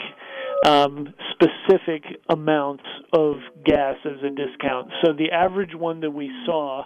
um, 0.66 1.14
specific 1.30 2.02
amounts 2.28 2.82
of 3.12 3.36
gas 3.64 3.94
as 4.04 4.18
a 4.24 4.30
discount. 4.30 4.90
So 5.04 5.12
the 5.12 5.30
average 5.30 5.72
one 5.72 6.00
that 6.00 6.10
we 6.10 6.32
saw 6.44 6.84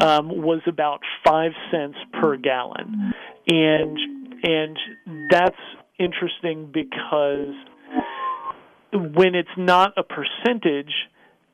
um, 0.00 0.28
was 0.28 0.60
about 0.66 1.00
five 1.26 1.52
cents 1.70 1.96
per 2.12 2.36
gallon, 2.36 3.12
and 3.46 3.98
and 4.42 4.78
that's 5.30 5.56
interesting 5.98 6.70
because 6.72 7.54
when 8.92 9.34
it's 9.34 9.48
not 9.56 9.92
a 9.96 10.02
percentage, 10.02 10.92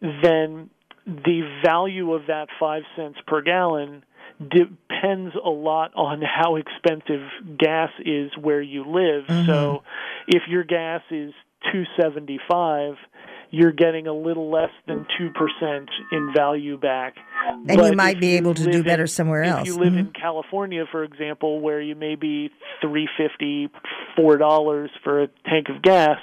then 0.00 0.70
the 1.06 1.42
value 1.64 2.12
of 2.12 2.26
that 2.26 2.48
five 2.58 2.82
cents 2.96 3.18
per 3.26 3.42
gallon 3.42 4.04
depends 4.38 5.34
a 5.34 5.48
lot 5.48 5.92
on 5.94 6.22
how 6.22 6.56
expensive 6.56 7.26
gas 7.58 7.90
is 8.04 8.30
where 8.40 8.62
you 8.62 8.82
live. 8.82 9.26
Mm-hmm. 9.26 9.46
So 9.46 9.82
if 10.26 10.42
your 10.48 10.64
gas 10.64 11.02
is 11.10 11.32
275 11.72 12.94
you're 13.50 13.72
getting 13.72 14.06
a 14.06 14.12
little 14.12 14.50
less 14.50 14.70
than 14.86 15.06
2% 15.20 15.86
in 16.12 16.32
value 16.34 16.76
back. 16.76 17.16
And 17.46 17.66
but 17.66 17.90
you 17.90 17.96
might 17.96 18.20
be 18.20 18.36
able 18.36 18.54
to 18.54 18.70
do 18.70 18.82
better 18.82 19.02
in, 19.02 19.08
somewhere 19.08 19.42
else. 19.42 19.62
If 19.62 19.66
you 19.68 19.76
live 19.78 19.92
mm-hmm. 19.92 19.98
in 19.98 20.12
California, 20.12 20.84
for 20.90 21.04
example, 21.04 21.60
where 21.60 21.80
you 21.80 21.94
may 21.94 22.14
be 22.14 22.50
350 22.82 23.70
$4 24.18 24.88
for 25.02 25.22
a 25.22 25.28
tank 25.48 25.68
of 25.74 25.82
gas, 25.82 26.18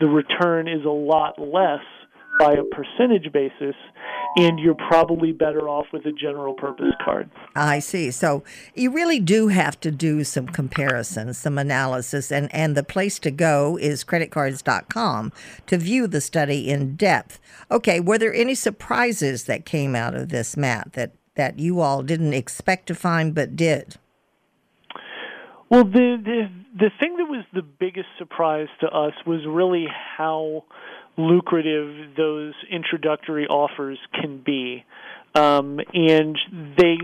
the 0.00 0.06
return 0.06 0.68
is 0.68 0.84
a 0.84 0.90
lot 0.90 1.38
less 1.38 1.82
by 2.38 2.52
a 2.52 2.64
percentage 2.64 3.32
basis, 3.32 3.74
and 4.36 4.58
you're 4.58 4.74
probably 4.74 5.32
better 5.32 5.68
off 5.68 5.86
with 5.92 6.04
a 6.06 6.12
general 6.12 6.54
purpose 6.54 6.92
card. 7.04 7.30
I 7.54 7.78
see. 7.78 8.10
So 8.10 8.42
you 8.74 8.90
really 8.90 9.20
do 9.20 9.48
have 9.48 9.78
to 9.80 9.90
do 9.90 10.24
some 10.24 10.46
comparisons, 10.46 11.38
some 11.38 11.58
analysis, 11.58 12.32
and, 12.32 12.52
and 12.54 12.76
the 12.76 12.82
place 12.82 13.18
to 13.20 13.30
go 13.30 13.78
is 13.78 14.04
creditcards.com 14.04 15.32
to 15.66 15.78
view 15.78 16.06
the 16.06 16.20
study 16.20 16.68
in 16.68 16.96
depth. 16.96 17.38
Okay, 17.70 18.00
were 18.00 18.18
there 18.18 18.34
any 18.34 18.54
surprises 18.54 19.44
that 19.44 19.64
came 19.64 19.94
out 19.94 20.14
of 20.14 20.30
this, 20.30 20.56
Matt, 20.56 20.94
that, 20.94 21.12
that 21.36 21.58
you 21.58 21.80
all 21.80 22.02
didn't 22.02 22.34
expect 22.34 22.86
to 22.88 22.94
find 22.94 23.34
but 23.34 23.56
did? 23.56 23.96
Well, 25.70 25.84
the, 25.84 26.18
the 26.22 26.48
the 26.76 26.90
thing 27.00 27.16
that 27.18 27.26
was 27.26 27.44
the 27.52 27.62
biggest 27.62 28.08
surprise 28.18 28.66
to 28.80 28.88
us 28.88 29.12
was 29.26 29.40
really 29.46 29.86
how 30.16 30.64
lucrative 31.16 32.16
those 32.16 32.54
introductory 32.70 33.46
offers 33.46 33.98
can 34.12 34.42
be. 34.44 34.84
Um, 35.36 35.80
and 35.92 36.38
they 36.78 36.96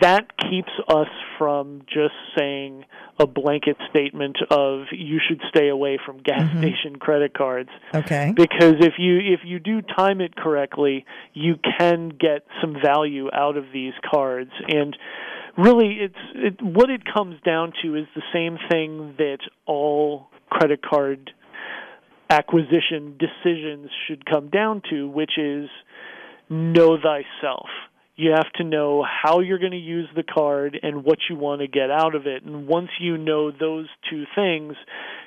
that 0.00 0.36
keeps 0.38 0.70
us 0.88 1.08
from 1.36 1.82
just 1.88 2.14
saying 2.38 2.84
a 3.18 3.26
blanket 3.26 3.76
statement 3.90 4.36
of 4.50 4.84
you 4.92 5.18
should 5.26 5.40
stay 5.48 5.68
away 5.68 5.98
from 6.04 6.18
gas 6.18 6.42
mm-hmm. 6.42 6.58
station 6.58 6.96
credit 7.00 7.34
cards. 7.34 7.70
Okay. 7.92 8.32
Because 8.36 8.74
if 8.78 8.94
you 8.98 9.18
if 9.18 9.40
you 9.44 9.58
do 9.58 9.82
time 9.82 10.20
it 10.20 10.36
correctly, 10.36 11.04
you 11.34 11.56
can 11.78 12.10
get 12.10 12.46
some 12.60 12.76
value 12.80 13.28
out 13.32 13.56
of 13.56 13.64
these 13.72 13.94
cards 14.08 14.52
and 14.68 14.96
really 15.58 15.98
it's 16.00 16.14
it, 16.36 16.62
what 16.62 16.88
it 16.88 17.02
comes 17.12 17.40
down 17.44 17.72
to 17.82 17.96
is 17.96 18.06
the 18.14 18.22
same 18.32 18.58
thing 18.70 19.14
that 19.18 19.38
all 19.66 20.28
credit 20.50 20.80
card 20.82 21.32
acquisition 22.30 23.18
decisions 23.18 23.90
should 24.06 24.26
come 24.26 24.48
down 24.48 24.82
to, 24.90 25.08
which 25.08 25.38
is 25.38 25.68
know 26.48 26.96
thyself. 26.96 27.68
You 28.18 28.30
have 28.30 28.50
to 28.54 28.64
know 28.64 29.04
how 29.04 29.40
you're 29.40 29.58
going 29.58 29.72
to 29.72 29.76
use 29.76 30.08
the 30.16 30.22
card 30.22 30.78
and 30.82 31.04
what 31.04 31.18
you 31.28 31.36
want 31.36 31.60
to 31.60 31.68
get 31.68 31.90
out 31.90 32.14
of 32.14 32.26
it. 32.26 32.44
And 32.44 32.66
once 32.66 32.88
you 32.98 33.18
know 33.18 33.50
those 33.50 33.88
two 34.08 34.24
things, 34.34 34.74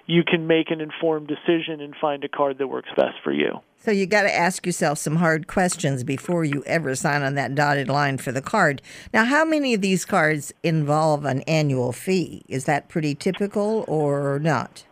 you 0.08 0.24
can 0.24 0.48
make 0.48 0.72
an 0.72 0.82
informed 0.82 1.28
decision 1.28 1.82
and 1.82 1.94
find 2.02 2.24
a 2.24 2.28
card 2.28 2.58
that 2.58 2.68
works 2.68 2.90
best 2.98 3.14
for 3.24 3.32
you. 3.32 3.60
So 3.78 3.92
you 3.92 4.08
got 4.08 4.24
to 4.24 4.36
ask 4.36 4.66
yourself 4.66 4.98
some 4.98 5.18
hard 5.18 5.46
questions 5.46 6.04
before 6.04 6.44
you 6.44 6.64
ever 6.66 6.96
sign 6.96 7.22
on 7.22 7.36
that 7.36 7.54
dotted 7.54 7.90
line 7.90 8.18
for 8.18 8.32
the 8.32 8.42
card. 8.42 8.82
Now, 9.14 9.24
how 9.24 9.46
many 9.46 9.76
of 9.76 9.82
these 9.82 10.04
cards 10.04 10.52
involve 10.64 11.26
an 11.26 11.42
annual 11.44 11.94
fee? 11.94 12.44
Is 12.50 12.66
that 12.66 12.90
pretty 12.90 13.14
typical 13.14 13.86
or 13.88 14.40
not? 14.40 14.84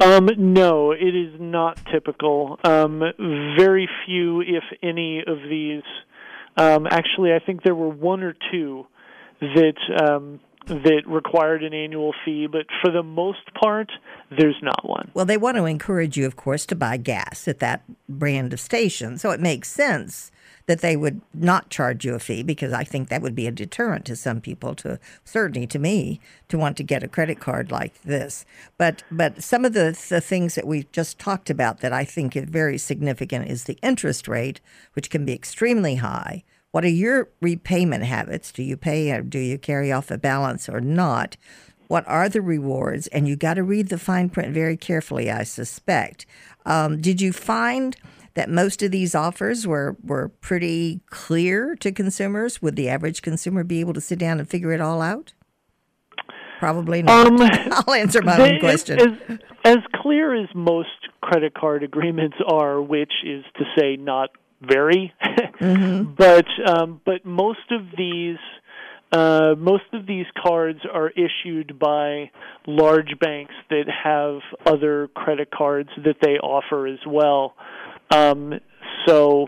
Um, 0.00 0.28
no, 0.36 0.92
it 0.92 1.14
is 1.14 1.34
not 1.38 1.78
typical. 1.92 2.58
Um, 2.64 3.00
very 3.56 3.88
few, 4.06 4.40
if 4.40 4.64
any, 4.82 5.22
of 5.26 5.38
these. 5.48 5.82
Um, 6.56 6.86
actually, 6.90 7.32
I 7.32 7.38
think 7.38 7.62
there 7.62 7.74
were 7.74 7.88
one 7.88 8.22
or 8.22 8.34
two 8.50 8.86
that 9.40 10.08
um, 10.08 10.40
that 10.66 11.02
required 11.06 11.62
an 11.62 11.74
annual 11.74 12.14
fee, 12.24 12.46
but 12.50 12.66
for 12.82 12.90
the 12.90 13.02
most 13.02 13.52
part, 13.60 13.90
there's 14.36 14.56
not 14.62 14.88
one. 14.88 15.10
Well, 15.14 15.26
they 15.26 15.36
want 15.36 15.56
to 15.58 15.64
encourage 15.64 16.16
you, 16.16 16.26
of 16.26 16.36
course, 16.36 16.64
to 16.66 16.74
buy 16.74 16.96
gas 16.96 17.46
at 17.46 17.58
that 17.58 17.82
brand 18.08 18.52
of 18.52 18.60
station, 18.60 19.18
so 19.18 19.30
it 19.30 19.40
makes 19.40 19.68
sense 19.68 20.30
that 20.66 20.80
they 20.80 20.96
would 20.96 21.20
not 21.32 21.70
charge 21.70 22.04
you 22.04 22.14
a 22.14 22.18
fee 22.18 22.42
because 22.42 22.72
I 22.72 22.84
think 22.84 23.08
that 23.08 23.22
would 23.22 23.34
be 23.34 23.46
a 23.46 23.52
deterrent 23.52 24.04
to 24.06 24.16
some 24.16 24.40
people 24.40 24.74
to 24.76 24.98
certainly 25.24 25.66
to 25.68 25.78
me 25.78 26.20
to 26.48 26.58
want 26.58 26.76
to 26.78 26.82
get 26.82 27.02
a 27.02 27.08
credit 27.08 27.40
card 27.40 27.70
like 27.70 28.00
this. 28.02 28.44
But 28.78 29.02
but 29.10 29.42
some 29.42 29.64
of 29.64 29.74
the, 29.74 29.98
the 30.08 30.20
things 30.20 30.54
that 30.54 30.66
we've 30.66 30.90
just 30.92 31.18
talked 31.18 31.50
about 31.50 31.80
that 31.80 31.92
I 31.92 32.04
think 32.04 32.36
is 32.36 32.44
very 32.48 32.78
significant 32.78 33.48
is 33.48 33.64
the 33.64 33.78
interest 33.82 34.26
rate, 34.26 34.60
which 34.94 35.10
can 35.10 35.24
be 35.24 35.32
extremely 35.32 35.96
high. 35.96 36.44
What 36.70 36.84
are 36.84 36.88
your 36.88 37.28
repayment 37.40 38.02
habits? 38.04 38.50
Do 38.50 38.62
you 38.62 38.76
pay 38.76 39.12
or 39.12 39.22
do 39.22 39.38
you 39.38 39.58
carry 39.58 39.92
off 39.92 40.10
a 40.10 40.18
balance 40.18 40.68
or 40.68 40.80
not? 40.80 41.36
What 41.86 42.08
are 42.08 42.28
the 42.28 42.40
rewards? 42.40 43.06
And 43.08 43.28
you 43.28 43.36
got 43.36 43.54
to 43.54 43.62
read 43.62 43.90
the 43.90 43.98
fine 43.98 44.28
print 44.28 44.52
very 44.52 44.76
carefully, 44.76 45.30
I 45.30 45.44
suspect. 45.44 46.26
Um, 46.66 47.00
did 47.00 47.20
you 47.20 47.32
find 47.32 47.96
that 48.34 48.50
most 48.50 48.82
of 48.82 48.90
these 48.90 49.14
offers 49.14 49.66
were, 49.66 49.96
were 50.02 50.28
pretty 50.28 51.00
clear 51.10 51.76
to 51.76 51.92
consumers? 51.92 52.60
Would 52.60 52.76
the 52.76 52.88
average 52.88 53.22
consumer 53.22 53.64
be 53.64 53.80
able 53.80 53.94
to 53.94 54.00
sit 54.00 54.18
down 54.18 54.38
and 54.38 54.48
figure 54.48 54.72
it 54.72 54.80
all 54.80 55.00
out? 55.00 55.32
Probably 56.58 57.02
not. 57.02 57.26
Um, 57.26 57.36
I'll 57.72 57.94
answer 57.94 58.22
my 58.22 58.36
they, 58.36 58.54
own 58.54 58.60
question. 58.60 58.98
As, 58.98 59.38
as 59.64 59.78
clear 60.02 60.34
as 60.34 60.48
most 60.54 60.88
credit 61.20 61.54
card 61.54 61.82
agreements 61.82 62.36
are, 62.46 62.80
which 62.80 63.12
is 63.24 63.44
to 63.58 63.64
say 63.78 63.96
not 63.96 64.30
very, 64.60 65.12
mm-hmm. 65.22 66.14
but 66.14 66.46
um, 66.66 67.00
but 67.04 67.24
most 67.24 67.70
of 67.70 67.82
these 67.96 68.38
uh, 69.12 69.54
most 69.56 69.84
of 69.92 70.06
these 70.06 70.26
cards 70.42 70.80
are 70.92 71.10
issued 71.10 71.78
by 71.78 72.30
large 72.66 73.18
banks 73.20 73.54
that 73.70 73.84
have 74.02 74.40
other 74.66 75.08
credit 75.14 75.50
cards 75.50 75.90
that 76.04 76.16
they 76.20 76.38
offer 76.38 76.86
as 76.86 76.98
well. 77.06 77.54
Um, 78.10 78.60
so 79.06 79.46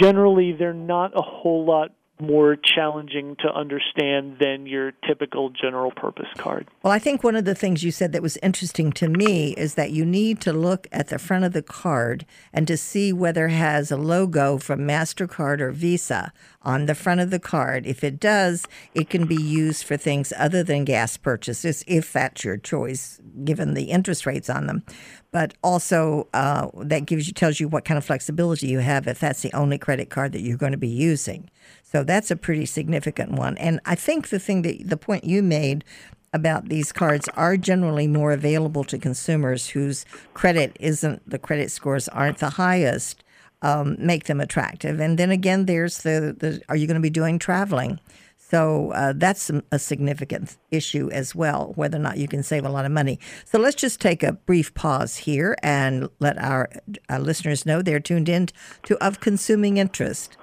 generally, 0.00 0.52
they're 0.52 0.74
not 0.74 1.12
a 1.16 1.22
whole 1.22 1.64
lot 1.64 1.92
more 2.20 2.56
challenging 2.56 3.36
to 3.40 3.52
understand 3.52 4.36
than 4.38 4.66
your 4.66 4.92
typical 5.06 5.50
general 5.50 5.90
purpose 5.90 6.28
card. 6.36 6.68
Well, 6.82 6.92
I 6.92 6.98
think 6.98 7.24
one 7.24 7.34
of 7.34 7.44
the 7.44 7.56
things 7.56 7.82
you 7.82 7.90
said 7.90 8.12
that 8.12 8.22
was 8.22 8.36
interesting 8.36 8.92
to 8.92 9.08
me 9.08 9.52
is 9.54 9.74
that 9.74 9.90
you 9.90 10.04
need 10.04 10.40
to 10.42 10.52
look 10.52 10.86
at 10.92 11.08
the 11.08 11.18
front 11.18 11.44
of 11.44 11.52
the 11.52 11.62
card 11.62 12.24
and 12.52 12.68
to 12.68 12.76
see 12.76 13.12
whether 13.12 13.46
it 13.46 13.52
has 13.52 13.90
a 13.90 13.96
logo 13.96 14.58
from 14.58 14.80
MasterCard 14.80 15.60
or 15.60 15.72
Visa 15.72 16.32
on 16.62 16.86
the 16.86 16.94
front 16.94 17.20
of 17.20 17.30
the 17.30 17.40
card. 17.40 17.86
If 17.86 18.04
it 18.04 18.20
does, 18.20 18.66
it 18.94 19.10
can 19.10 19.26
be 19.26 19.34
used 19.34 19.84
for 19.84 19.96
things 19.96 20.32
other 20.38 20.62
than 20.62 20.84
gas 20.84 21.16
purchases 21.16 21.84
if 21.86 22.12
that's 22.12 22.44
your 22.44 22.56
choice, 22.56 23.20
given 23.44 23.74
the 23.74 23.84
interest 23.84 24.24
rates 24.24 24.48
on 24.48 24.66
them. 24.66 24.84
But 25.32 25.54
also, 25.64 26.28
uh, 26.32 26.68
that 26.76 27.06
gives 27.06 27.26
you 27.26 27.34
tells 27.34 27.58
you 27.58 27.66
what 27.66 27.84
kind 27.84 27.98
of 27.98 28.04
flexibility 28.04 28.68
you 28.68 28.78
have 28.78 29.08
if 29.08 29.18
that's 29.18 29.42
the 29.42 29.52
only 29.52 29.78
credit 29.78 30.08
card 30.08 30.30
that 30.30 30.42
you're 30.42 30.56
going 30.56 30.72
to 30.72 30.78
be 30.78 30.86
using. 30.86 31.50
So 31.94 32.02
that's 32.02 32.32
a 32.32 32.36
pretty 32.36 32.66
significant 32.66 33.32
one. 33.32 33.56
And 33.56 33.78
I 33.84 33.94
think 33.94 34.30
the 34.30 34.40
thing 34.40 34.62
that 34.62 34.88
the 34.88 34.96
point 34.96 35.22
you 35.22 35.44
made 35.44 35.84
about 36.32 36.68
these 36.68 36.90
cards 36.90 37.28
are 37.36 37.56
generally 37.56 38.08
more 38.08 38.32
available 38.32 38.82
to 38.82 38.98
consumers 38.98 39.68
whose 39.68 40.04
credit 40.34 40.76
isn't 40.80 41.22
the 41.30 41.38
credit 41.38 41.70
scores 41.70 42.08
aren't 42.08 42.38
the 42.38 42.50
highest 42.50 43.22
um, 43.62 43.94
make 44.00 44.24
them 44.24 44.40
attractive 44.40 44.98
and 44.98 45.16
then 45.16 45.30
again 45.30 45.66
there's 45.66 45.98
the, 45.98 46.34
the 46.36 46.60
are 46.68 46.74
you 46.74 46.88
going 46.88 46.96
to 46.96 47.00
be 47.00 47.08
doing 47.08 47.38
traveling 47.38 48.00
so 48.36 48.92
uh, 48.92 49.14
that's 49.16 49.50
a 49.72 49.78
significant 49.78 50.56
issue 50.70 51.10
as 51.10 51.34
well, 51.34 51.72
whether 51.76 51.96
or 51.96 52.00
not 52.00 52.18
you 52.18 52.28
can 52.28 52.42
save 52.42 52.64
a 52.64 52.68
lot 52.68 52.84
of 52.84 52.92
money. 52.92 53.18
So 53.46 53.58
let's 53.58 53.74
just 53.74 54.00
take 54.00 54.22
a 54.22 54.34
brief 54.34 54.74
pause 54.74 55.16
here 55.16 55.56
and 55.62 56.08
let 56.20 56.38
our, 56.38 56.68
our 57.08 57.18
listeners 57.18 57.64
know 57.64 57.80
they're 57.80 57.98
tuned 57.98 58.28
in 58.28 58.50
to 58.84 59.02
Of 59.04 59.18
Consuming 59.18 59.78
Interest. 59.78 60.36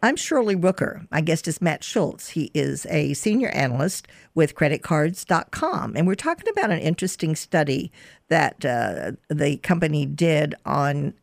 I'm 0.00 0.14
Shirley 0.14 0.54
Rooker. 0.54 1.08
My 1.10 1.20
guest 1.20 1.48
is 1.48 1.60
Matt 1.60 1.82
Schulz. 1.82 2.28
He 2.28 2.52
is 2.54 2.86
a 2.86 3.14
senior 3.14 3.48
analyst 3.48 4.06
with 4.32 4.54
creditcards.com. 4.54 5.96
And 5.96 6.06
we're 6.06 6.14
talking 6.14 6.48
about 6.48 6.70
an 6.70 6.78
interesting 6.78 7.34
study 7.34 7.90
that 8.28 8.64
uh, 8.64 9.12
the 9.28 9.56
company 9.56 10.06
did 10.06 10.54
on 10.64 11.14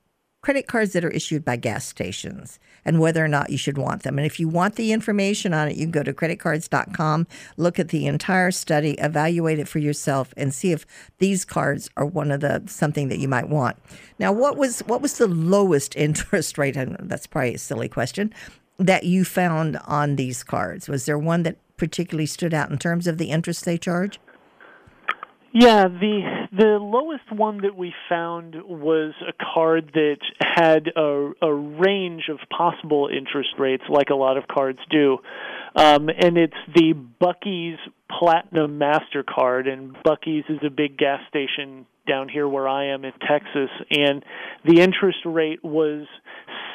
credit 0.41 0.67
cards 0.67 0.91
that 0.91 1.05
are 1.05 1.09
issued 1.09 1.45
by 1.45 1.55
gas 1.55 1.87
stations 1.87 2.59
and 2.83 2.99
whether 2.99 3.23
or 3.23 3.29
not 3.29 3.49
you 3.49 3.57
should 3.57 3.77
want 3.77 4.03
them. 4.03 4.19
And 4.19 4.27
if 4.27 4.41
you 4.41 4.49
want 4.49 4.75
the 4.75 4.91
information 4.91 5.53
on 5.53 5.69
it, 5.69 5.77
you 5.77 5.85
can 5.85 5.91
go 5.91 6.03
to 6.03 6.13
creditcards.com, 6.13 7.27
look 7.55 7.79
at 7.79 7.87
the 7.87 8.05
entire 8.05 8.51
study, 8.51 8.91
evaluate 8.99 9.57
it 9.57 9.69
for 9.69 9.79
yourself, 9.79 10.33
and 10.35 10.53
see 10.53 10.73
if 10.73 10.85
these 11.19 11.45
cards 11.45 11.89
are 11.95 12.05
one 12.05 12.29
of 12.29 12.41
the 12.41 12.61
something 12.67 13.07
that 13.07 13.19
you 13.19 13.29
might 13.29 13.47
want. 13.47 13.77
Now, 14.19 14.33
what 14.33 14.57
was 14.57 14.81
what 14.81 15.01
was 15.01 15.17
the 15.17 15.27
lowest 15.27 15.95
interest 15.95 16.57
rate? 16.57 16.75
And 16.75 16.97
that's 16.99 17.25
probably 17.25 17.55
a 17.55 17.57
silly 17.57 17.87
question 17.87 18.33
that 18.77 19.03
you 19.05 19.23
found 19.23 19.77
on 19.85 20.15
these 20.15 20.43
cards? 20.43 20.87
Was 20.89 21.05
there 21.05 21.17
one 21.17 21.43
that 21.43 21.57
particularly 21.77 22.25
stood 22.25 22.53
out 22.53 22.69
in 22.69 22.77
terms 22.77 23.07
of 23.07 23.17
the 23.17 23.29
interest 23.31 23.65
they 23.65 23.77
charge? 23.77 24.19
Yeah, 25.57 25.87
the 25.87 26.47
the 26.51 26.77
lowest 26.81 27.31
one 27.31 27.61
that 27.61 27.77
we 27.77 27.93
found 28.09 28.55
was 28.65 29.13
a 29.25 29.31
card 29.53 29.91
that 29.93 30.17
had 30.41 30.89
a, 30.97 31.31
a 31.41 31.53
range 31.53 32.23
of 32.29 32.39
possible 32.49 33.07
interest 33.09 33.51
rates, 33.57 33.83
like 33.87 34.09
a 34.09 34.15
lot 34.15 34.35
of 34.35 34.49
cards 34.49 34.79
do, 34.89 35.19
um, 35.77 36.09
and 36.09 36.37
it's 36.37 36.57
the 36.73 36.93
Buc-ee's 37.21 37.79
Platinum 38.09 38.79
Mastercard. 38.79 39.67
And 39.67 39.95
Buc-ee's 40.05 40.45
is 40.49 40.59
a 40.65 40.69
big 40.69 40.97
gas 40.97 41.21
station 41.27 41.85
down 42.07 42.29
here 42.29 42.47
where 42.47 42.67
I 42.67 42.93
am 42.93 43.03
in 43.03 43.13
Texas, 43.27 43.69
and 43.89 44.23
the 44.63 44.79
interest 44.81 45.19
rate 45.25 45.63
was 45.63 46.05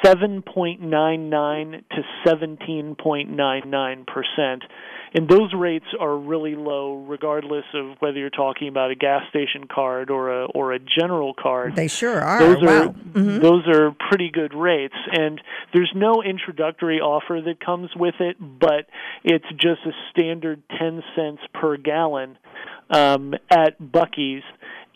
7.99 0.04 1.84
to 1.90 2.02
17.99 2.26 4.06
percent 4.06 4.64
and 5.12 5.28
those 5.28 5.52
rates 5.54 5.86
are 5.98 6.16
really 6.16 6.54
low 6.54 7.04
regardless 7.06 7.64
of 7.74 7.96
whether 8.00 8.18
you're 8.18 8.30
talking 8.30 8.68
about 8.68 8.90
a 8.90 8.94
gas 8.94 9.22
station 9.28 9.66
card 9.66 10.10
or 10.10 10.42
a 10.42 10.44
or 10.46 10.72
a 10.72 10.78
general 10.78 11.34
card 11.34 11.74
they 11.76 11.88
sure 11.88 12.20
are 12.20 12.38
those 12.38 12.62
wow. 12.62 12.68
are 12.68 12.88
mm-hmm. 12.88 13.40
those 13.40 13.66
are 13.68 13.94
pretty 14.08 14.30
good 14.30 14.54
rates 14.54 14.94
and 15.12 15.40
there's 15.72 15.92
no 15.94 16.22
introductory 16.22 17.00
offer 17.00 17.40
that 17.40 17.64
comes 17.64 17.90
with 17.96 18.14
it 18.20 18.36
but 18.40 18.86
it's 19.24 19.48
just 19.52 19.80
a 19.86 19.92
standard 20.10 20.62
10 20.78 21.02
cents 21.16 21.42
per 21.54 21.76
gallon 21.76 22.36
um, 22.90 23.34
at 23.50 23.80
Buc-ee's 23.80 24.42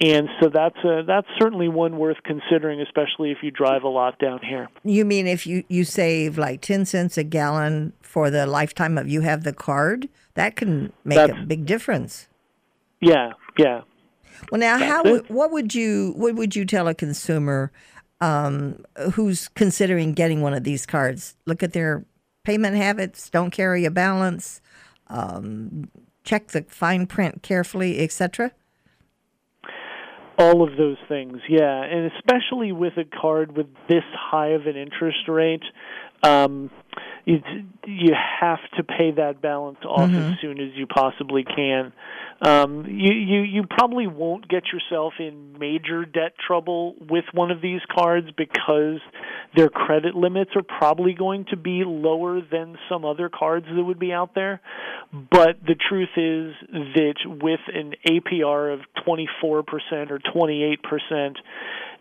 and 0.00 0.28
so 0.40 0.48
that's 0.48 0.76
a, 0.84 1.02
that's 1.06 1.28
certainly 1.38 1.68
one 1.68 1.98
worth 1.98 2.16
considering, 2.24 2.80
especially 2.80 3.30
if 3.30 3.38
you 3.42 3.50
drive 3.50 3.84
a 3.84 3.88
lot 3.88 4.18
down 4.18 4.40
here. 4.42 4.68
You 4.82 5.04
mean 5.04 5.26
if 5.26 5.46
you, 5.46 5.64
you 5.68 5.84
save 5.84 6.36
like 6.36 6.60
ten 6.60 6.84
cents 6.84 7.16
a 7.16 7.24
gallon 7.24 7.92
for 8.02 8.30
the 8.30 8.46
lifetime 8.46 8.98
of 8.98 9.08
you 9.08 9.20
have 9.20 9.44
the 9.44 9.52
card, 9.52 10.08
that 10.34 10.56
can 10.56 10.92
make 11.04 11.16
that's, 11.16 11.32
a 11.32 11.46
big 11.46 11.64
difference. 11.64 12.28
Yeah, 13.00 13.32
yeah. 13.56 13.82
Well, 14.50 14.60
now, 14.60 14.78
that's 14.78 14.90
how 14.90 15.02
it. 15.04 15.30
what 15.30 15.52
would 15.52 15.74
you 15.74 16.14
what 16.16 16.34
would 16.34 16.56
you 16.56 16.64
tell 16.64 16.88
a 16.88 16.94
consumer 16.94 17.70
um, 18.20 18.84
who's 19.12 19.48
considering 19.48 20.12
getting 20.12 20.42
one 20.42 20.54
of 20.54 20.64
these 20.64 20.86
cards? 20.86 21.36
Look 21.46 21.62
at 21.62 21.72
their 21.72 22.04
payment 22.44 22.76
habits. 22.76 23.30
Don't 23.30 23.50
carry 23.50 23.84
a 23.84 23.90
balance. 23.90 24.60
Um, 25.08 25.88
check 26.24 26.48
the 26.48 26.62
fine 26.62 27.06
print 27.06 27.42
carefully, 27.42 28.00
etc. 28.00 28.52
All 30.36 30.62
of 30.68 30.76
those 30.76 30.96
things, 31.08 31.38
yeah, 31.48 31.82
and 31.84 32.10
especially 32.16 32.72
with 32.72 32.94
a 32.96 33.04
card 33.04 33.56
with 33.56 33.66
this 33.88 34.02
high 34.12 34.48
of 34.48 34.66
an 34.66 34.76
interest 34.76 35.28
rate, 35.28 35.62
um, 36.24 36.70
you 37.24 37.40
you 37.86 38.12
have 38.40 38.58
to 38.76 38.84
pay 38.84 39.12
that 39.12 39.40
balance 39.40 39.78
off 39.84 40.10
mm-hmm. 40.10 40.32
as 40.32 40.40
soon 40.40 40.60
as 40.60 40.74
you 40.74 40.86
possibly 40.86 41.44
can. 41.44 41.92
Um, 42.42 42.84
you, 42.86 43.14
you 43.14 43.40
you 43.42 43.62
probably 43.68 44.06
won't 44.06 44.48
get 44.48 44.64
yourself 44.72 45.14
in 45.18 45.56
major 45.58 46.04
debt 46.04 46.34
trouble 46.46 46.94
with 47.08 47.24
one 47.32 47.50
of 47.50 47.62
these 47.62 47.80
cards 47.94 48.28
because 48.36 49.00
their 49.56 49.68
credit 49.68 50.14
limits 50.14 50.50
are 50.56 50.62
probably 50.62 51.14
going 51.14 51.46
to 51.50 51.56
be 51.56 51.82
lower 51.84 52.40
than 52.40 52.76
some 52.88 53.04
other 53.04 53.30
cards 53.30 53.66
that 53.74 53.82
would 53.82 53.98
be 53.98 54.12
out 54.12 54.34
there. 54.34 54.60
But 55.12 55.60
the 55.66 55.76
truth 55.76 56.10
is 56.16 56.54
that 56.94 57.14
with 57.24 57.60
an 57.72 57.94
APR 58.06 58.74
of 58.74 58.80
24% 59.06 60.10
or 60.10 60.18
28%, 60.18 61.36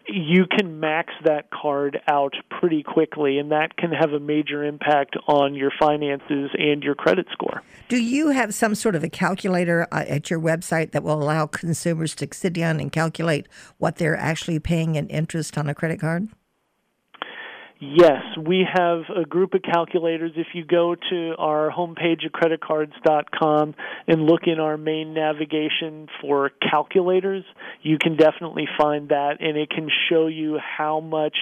you 0.07 0.45
can 0.45 0.79
max 0.79 1.13
that 1.23 1.49
card 1.49 1.99
out 2.07 2.33
pretty 2.59 2.83
quickly, 2.83 3.37
and 3.37 3.51
that 3.51 3.77
can 3.77 3.91
have 3.91 4.11
a 4.11 4.19
major 4.19 4.63
impact 4.63 5.15
on 5.27 5.55
your 5.55 5.71
finances 5.79 6.51
and 6.57 6.83
your 6.83 6.95
credit 6.95 7.27
score. 7.31 7.63
Do 7.89 8.01
you 8.01 8.29
have 8.29 8.53
some 8.53 8.75
sort 8.75 8.95
of 8.95 9.03
a 9.03 9.09
calculator 9.09 9.87
uh, 9.91 10.05
at 10.07 10.29
your 10.29 10.39
website 10.39 10.91
that 10.91 11.03
will 11.03 11.21
allow 11.21 11.47
consumers 11.47 12.15
to 12.15 12.27
sit 12.31 12.53
down 12.53 12.79
and 12.79 12.91
calculate 12.91 13.47
what 13.77 13.97
they're 13.97 14.17
actually 14.17 14.59
paying 14.59 14.95
in 14.95 15.07
interest 15.07 15.57
on 15.57 15.69
a 15.69 15.75
credit 15.75 15.99
card? 15.99 16.29
Yes, 17.85 18.21
we 18.41 18.65
have 18.71 19.01
a 19.13 19.25
group 19.25 19.53
of 19.53 19.61
calculators. 19.61 20.31
If 20.37 20.47
you 20.53 20.63
go 20.63 20.95
to 20.95 21.35
our 21.37 21.69
homepage 21.69 22.25
at 22.25 22.31
creditcards.com 22.31 23.75
and 24.07 24.25
look 24.25 24.43
in 24.45 24.59
our 24.59 24.77
main 24.77 25.13
navigation 25.13 26.07
for 26.21 26.51
calculators, 26.61 27.43
you 27.81 27.97
can 27.99 28.15
definitely 28.15 28.67
find 28.79 29.09
that, 29.09 29.41
and 29.41 29.57
it 29.57 29.69
can 29.69 29.89
show 30.09 30.27
you 30.27 30.59
how 30.59 31.01
much 31.01 31.35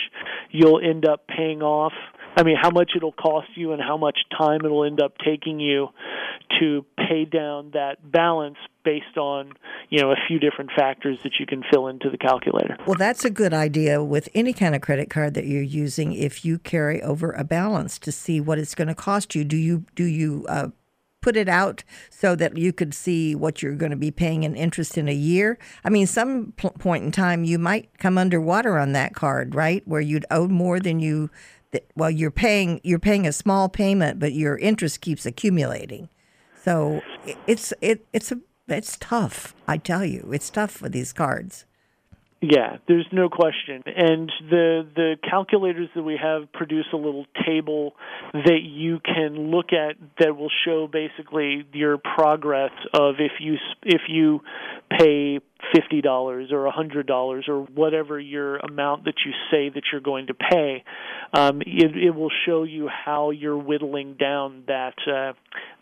you'll 0.50 0.82
end 0.84 1.08
up 1.08 1.28
paying 1.28 1.62
off. 1.62 1.94
I 2.36 2.44
mean, 2.44 2.56
how 2.62 2.70
much 2.70 2.92
it'll 2.96 3.12
cost 3.12 3.50
you 3.56 3.74
and 3.74 3.82
how 3.82 3.98
much 3.98 4.20
time 4.38 4.62
it'll 4.64 4.86
end 4.86 5.02
up 5.02 5.18
taking 5.24 5.60
you 5.60 5.90
to 6.60 6.86
pay 6.98 7.26
down 7.26 7.72
that 7.74 8.12
balance 8.12 8.58
based 8.84 9.18
on 9.18 9.54
you 9.90 10.02
know 10.02 10.12
a 10.12 10.16
few 10.28 10.40
different 10.40 10.72
factors 10.76 11.20
that 11.24 11.34
you 11.40 11.46
can 11.46 11.64
fill 11.72 11.88
into 11.88 12.10
the 12.10 12.18
calculator. 12.18 12.78
Well, 12.86 12.96
that's 12.98 13.26
a 13.26 13.30
good 13.30 13.54
idea 13.54 14.04
with 14.04 14.30
any 14.34 14.54
kind 14.54 14.76
of 14.76 14.82
credit 14.82 15.10
card 15.10 15.34
that 15.34 15.46
you're 15.46 15.62
using. 15.62 16.14
If 16.14 16.46
you 16.46 16.58
carry 16.60 17.02
over 17.02 17.32
a 17.32 17.44
balance 17.44 18.00
to 18.00 18.12
see 18.12 18.40
what 18.40 18.58
it's 18.58 18.76
going 18.76 18.88
to 18.88 18.96
cost 18.96 19.36
you, 19.36 19.44
do 19.44 19.58
you 19.58 19.86
do 19.96 20.06
you 20.06 20.46
uh, 20.50 20.70
put 21.22 21.38
it 21.38 21.48
out 21.48 21.84
so 22.10 22.36
that 22.36 22.58
you 22.58 22.74
could 22.74 22.94
see 22.94 23.36
what 23.36 23.62
you're 23.62 23.76
going 23.76 23.92
to 23.92 23.96
be 23.96 24.12
paying 24.12 24.44
in 24.44 24.56
interest 24.56 24.98
in 24.98 25.08
a 25.08 25.14
year? 25.14 25.58
I 25.84 25.90
mean, 25.90 26.08
some 26.08 26.54
point 26.54 27.04
in 27.04 27.12
time 27.12 27.44
you 27.44 27.60
might 27.60 27.98
come 28.00 28.18
underwater 28.18 28.78
on 28.78 28.92
that 28.94 29.14
card, 29.14 29.56
right? 29.56 29.88
Where 29.88 30.02
you'd 30.02 30.26
owe 30.32 30.48
more 30.48 30.80
than 30.80 31.00
you. 31.00 31.30
Well, 31.96 32.12
you're 32.12 32.32
paying 32.32 32.82
you're 32.84 33.00
paying 33.00 33.28
a 33.28 33.32
small 33.32 33.70
payment, 33.70 34.20
but 34.20 34.34
your 34.34 34.58
interest 34.58 35.02
keeps 35.02 35.26
accumulating. 35.26 36.10
So 36.64 37.02
it's 37.48 37.74
it 37.82 38.06
it's 38.14 38.32
a 38.32 38.40
it's 38.68 38.98
tough. 39.00 39.56
I 39.68 39.78
tell 39.78 40.06
you, 40.06 40.30
it's 40.32 40.50
tough 40.50 40.72
for 40.72 40.90
these 40.90 41.14
cards. 41.14 41.66
Yeah, 42.44 42.78
there's 42.88 43.06
no 43.12 43.30
question. 43.30 43.84
And 43.86 44.32
the 44.50 44.88
the 44.96 45.16
calculators 45.30 45.90
that 45.94 46.02
we 46.02 46.18
have 46.22 46.52
produce 46.52 46.88
a 46.92 46.98
little 46.98 47.28
table 47.46 47.94
that 48.34 48.62
you 48.64 49.00
can 49.00 49.52
look 49.52 49.74
at 49.74 49.96
that 50.20 50.36
will 50.36 50.50
show 50.66 50.88
basically 50.88 51.68
your 51.72 52.00
progress 52.00 52.72
of 52.96 53.16
if 53.20 53.34
you 53.40 53.58
if 53.84 54.02
you 54.10 54.42
pay 54.90 55.40
fifty 55.74 56.02
dollars 56.02 56.52
or 56.52 56.66
a 56.66 56.72
hundred 56.72 57.08
dollars 57.08 57.46
or 57.48 57.62
whatever 57.64 58.20
your 58.20 58.58
amount 58.58 59.06
that 59.06 59.16
you 59.26 59.32
say 59.50 59.70
that 59.70 59.84
you're 59.92 60.02
going 60.02 60.28
to 60.28 60.34
pay, 60.34 60.84
um, 61.34 61.62
it, 61.62 61.96
it 61.96 62.12
will 62.12 62.32
show 62.46 62.64
you 62.64 62.88
how 62.88 63.32
you're 63.32 63.58
whittling 63.58 64.16
down 64.16 64.64
that 64.68 64.96
uh, 65.08 65.34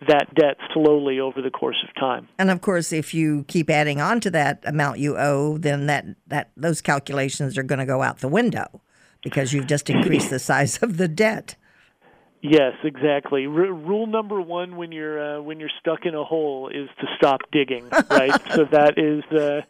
that 0.07 0.33
debt 0.35 0.57
slowly 0.73 1.19
over 1.19 1.41
the 1.41 1.49
course 1.49 1.83
of 1.87 1.93
time. 1.95 2.27
And 2.37 2.49
of 2.49 2.61
course, 2.61 2.91
if 2.91 3.13
you 3.13 3.45
keep 3.47 3.69
adding 3.69 4.01
on 4.01 4.19
to 4.21 4.31
that 4.31 4.63
amount 4.65 4.99
you 4.99 5.17
owe, 5.17 5.57
then 5.57 5.87
that 5.87 6.05
that 6.27 6.51
those 6.55 6.81
calculations 6.81 7.57
are 7.57 7.63
going 7.63 7.79
to 7.79 7.85
go 7.85 8.01
out 8.01 8.19
the 8.19 8.27
window 8.27 8.81
because 9.23 9.53
you've 9.53 9.67
just 9.67 9.89
increased 9.89 10.29
the 10.29 10.39
size 10.39 10.77
of 10.81 10.97
the 10.97 11.07
debt. 11.07 11.55
Yes, 12.41 12.73
exactly. 12.83 13.45
R- 13.45 13.51
rule 13.51 14.07
number 14.07 14.39
one 14.39 14.77
when 14.77 14.91
you're 14.93 15.37
uh, 15.37 15.41
when 15.41 15.59
you're 15.59 15.71
stuck 15.79 16.05
in 16.05 16.15
a 16.15 16.23
hole 16.23 16.69
is 16.69 16.87
to 17.01 17.07
stop 17.17 17.41
digging. 17.51 17.89
Right. 18.09 18.31
so 18.53 18.65
that 18.65 18.97
is 18.97 19.23
uh, 19.31 19.61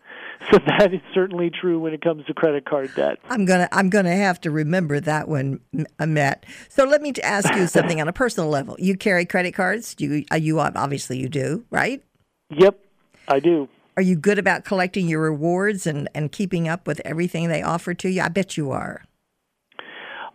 so 0.51 0.60
that 0.65 0.93
is 0.93 1.01
certainly 1.13 1.49
true 1.49 1.79
when 1.79 1.93
it 1.93 2.01
comes 2.01 2.25
to 2.27 2.34
credit 2.34 2.65
card 2.65 2.93
debt. 2.95 3.17
I'm 3.29 3.45
gonna 3.45 3.67
I'm 3.71 3.89
gonna 3.89 4.15
have 4.15 4.39
to 4.41 4.51
remember 4.51 4.99
that 4.99 5.27
one, 5.27 5.60
uh, 5.99 6.05
Matt. 6.05 6.45
So 6.69 6.86
let 6.86 7.01
me 7.01 7.13
ask 7.23 7.53
you 7.55 7.67
something 7.67 7.99
on 7.99 8.08
a 8.08 8.13
personal 8.13 8.49
level. 8.49 8.75
You 8.79 8.95
carry 8.95 9.25
credit 9.25 9.53
cards? 9.53 9.95
You 9.97 10.25
uh, 10.32 10.36
you 10.36 10.60
obviously 10.60 11.19
you 11.19 11.27
do, 11.27 11.65
right? 11.71 12.03
Yep, 12.51 12.79
I 13.27 13.39
do. 13.39 13.67
Are 13.97 14.03
you 14.03 14.15
good 14.15 14.39
about 14.39 14.63
collecting 14.63 15.08
your 15.08 15.21
rewards 15.21 15.86
and 15.86 16.08
and 16.15 16.32
keeping 16.32 16.67
up 16.67 16.88
with 16.88 17.01
everything 17.03 17.49
they 17.49 17.62
offer 17.62 17.93
to 17.95 18.10
you? 18.10 18.21
I 18.21 18.29
bet 18.29 18.58
you 18.58 18.71
are. 18.71 19.03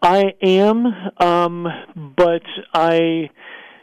I 0.05 0.35
am, 0.43 0.87
um, 1.19 1.67
but 2.14 2.43
I, 2.75 3.31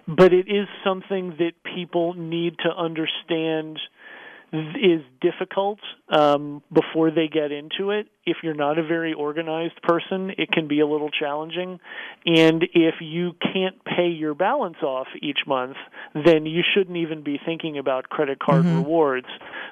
but 0.07 0.31
it 0.31 0.47
is 0.47 0.67
something 0.83 1.35
that 1.39 1.53
people 1.75 2.13
need 2.13 2.57
to 2.59 2.69
understand 2.69 3.79
is 4.53 5.01
difficult 5.19 5.79
um, 6.09 6.61
before 6.71 7.09
they 7.09 7.27
get 7.27 7.51
into 7.51 7.89
it. 7.91 8.07
If 8.25 8.37
you're 8.43 8.53
not 8.53 8.77
a 8.77 8.83
very 8.83 9.13
organized 9.13 9.81
person, 9.81 10.31
it 10.37 10.51
can 10.51 10.67
be 10.67 10.81
a 10.81 10.85
little 10.85 11.09
challenging. 11.09 11.79
And 12.25 12.65
if 12.73 12.95
you 12.99 13.31
can't 13.41 13.83
pay 13.83 14.09
your 14.09 14.35
balance 14.35 14.77
off 14.83 15.07
each 15.21 15.39
month, 15.47 15.77
then 16.13 16.45
you 16.45 16.61
shouldn't 16.75 16.97
even 16.97 17.23
be 17.23 17.39
thinking 17.43 17.79
about 17.79 18.09
credit 18.09 18.39
card 18.39 18.65
mm-hmm. 18.65 18.83
rewards 18.83 19.27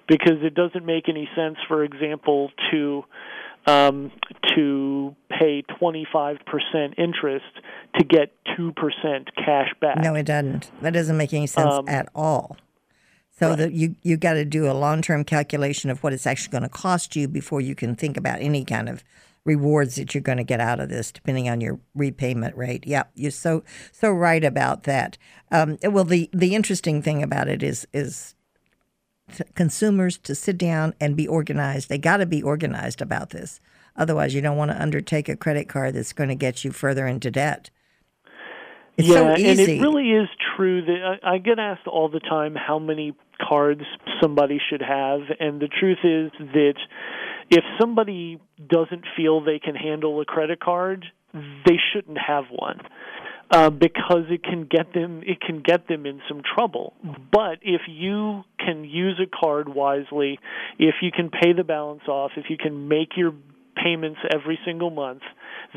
because 0.08 0.42
it 0.42 0.56
doesn't 0.56 0.86
make 0.86 1.10
any 1.10 1.30
sense, 1.36 1.58
for 1.68 1.84
example, 1.84 2.50
to 2.72 3.04
um, 3.66 4.12
to 4.56 5.16
pay 5.30 5.64
25% 5.82 6.40
interest 6.98 7.46
to 7.98 8.04
get 8.04 8.32
2% 8.58 8.74
cash 9.36 9.70
back. 9.80 10.02
No, 10.02 10.16
it 10.16 10.26
doesn't. 10.26 10.72
That 10.82 10.94
doesn't 10.94 11.18
make 11.18 11.34
any 11.34 11.48
sense 11.48 11.74
um, 11.74 11.88
at 11.88 12.10
all. 12.16 12.58
So 13.40 13.50
right. 13.50 13.58
that 13.58 13.72
you 13.72 13.96
you 14.04 14.18
got 14.18 14.34
to 14.34 14.44
do 14.44 14.70
a 14.70 14.74
long 14.74 15.02
term 15.02 15.24
calculation 15.24 15.90
of 15.90 16.04
what 16.04 16.12
it's 16.12 16.28
actually 16.28 16.52
going 16.52 16.64
to 16.64 16.70
cost 16.70 17.16
you 17.16 17.28
before 17.28 17.62
you 17.62 17.74
can 17.74 17.96
think 17.96 18.18
about 18.18 18.42
any 18.42 18.66
kind 18.66 18.90
of 18.90 19.02
rewards 19.46 19.96
that 19.96 20.14
you're 20.14 20.22
going 20.22 20.38
to 20.38 20.44
get 20.44 20.60
out 20.60 20.82
of 20.82 20.90
this, 20.90 21.12
depending 21.12 21.48
on 21.48 21.62
your 21.62 21.80
repayment 21.96 22.56
rate. 22.58 22.86
Yeah, 22.86 23.04
you're 23.16 23.32
so 23.32 23.64
so 23.94 24.12
right 24.12 24.44
about 24.44 24.84
that. 24.84 25.18
Um, 25.52 25.78
well, 25.84 26.04
the 26.04 26.30
the 26.34 26.54
interesting 26.54 27.02
thing 27.02 27.24
about 27.24 27.48
it 27.48 27.64
is 27.64 27.88
is 27.94 28.36
consumers 29.56 30.18
to 30.20 30.36
sit 30.36 30.58
down 30.58 30.94
and 31.00 31.16
be 31.16 31.28
organized. 31.28 31.90
They 31.90 31.98
got 31.98 32.18
to 32.18 32.26
be 32.26 32.42
organized 32.42 33.02
about 33.02 33.32
this. 33.32 33.60
Otherwise, 33.96 34.34
you 34.34 34.42
don't 34.42 34.58
want 34.58 34.72
to 34.72 34.82
undertake 34.82 35.28
a 35.30 35.36
credit 35.36 35.68
card 35.68 35.96
that's 35.96 36.14
going 36.14 36.30
to 36.30 36.36
get 36.36 36.64
you 36.64 36.72
further 36.72 37.06
into 37.08 37.32
debt. 37.32 37.70
It's 38.98 39.08
yeah, 39.08 39.16
so 39.16 39.28
and 39.30 39.60
it 39.60 39.82
really 39.82 40.12
is 40.12 40.28
true 40.56 40.84
that 40.86 41.20
I, 41.24 41.36
I 41.36 41.38
get 41.38 41.60
asked 41.60 41.88
all 41.88 42.10
the 42.10 42.20
time 42.20 42.56
how 42.56 42.80
many 42.80 43.16
cards 43.42 43.84
somebody 44.22 44.60
should 44.70 44.82
have, 44.82 45.22
and 45.40 45.62
the 45.62 45.70
truth 45.70 46.00
is 46.04 46.32
that 46.54 46.76
if 47.50 47.64
somebody 47.80 48.40
doesn't 48.70 49.06
feel 49.16 49.44
they 49.44 49.60
can 49.60 49.76
handle 49.76 50.20
a 50.20 50.26
credit 50.26 50.60
card, 50.60 51.06
they 51.34 51.78
shouldn't 51.94 52.18
have 52.18 52.46
one 52.52 52.82
uh, 53.52 53.70
because 53.70 54.26
it 54.30 54.44
can 54.44 54.68
get 54.70 54.94
them 54.94 55.22
it 55.26 55.42
can 55.42 55.62
get 55.62 55.88
them 55.88 56.06
in 56.06 56.22
some 56.28 56.42
trouble. 56.56 56.94
But 57.32 57.60
if 57.62 57.82
you 57.88 58.44
can 58.60 58.84
use 58.84 59.20
a 59.22 59.28
card 59.28 59.70
wisely, 59.70 60.40
if 60.78 60.96
you 61.02 61.12
can 61.12 61.30
pay 61.30 61.54
the 61.54 61.64
balance 61.64 62.04
off, 62.08 62.32
if 62.38 62.46
you 62.50 62.58
can 62.58 62.88
make 62.88 63.18
your 63.18 63.34
payments 63.82 64.20
every 64.32 64.60
single 64.66 64.90
month, 64.90 65.22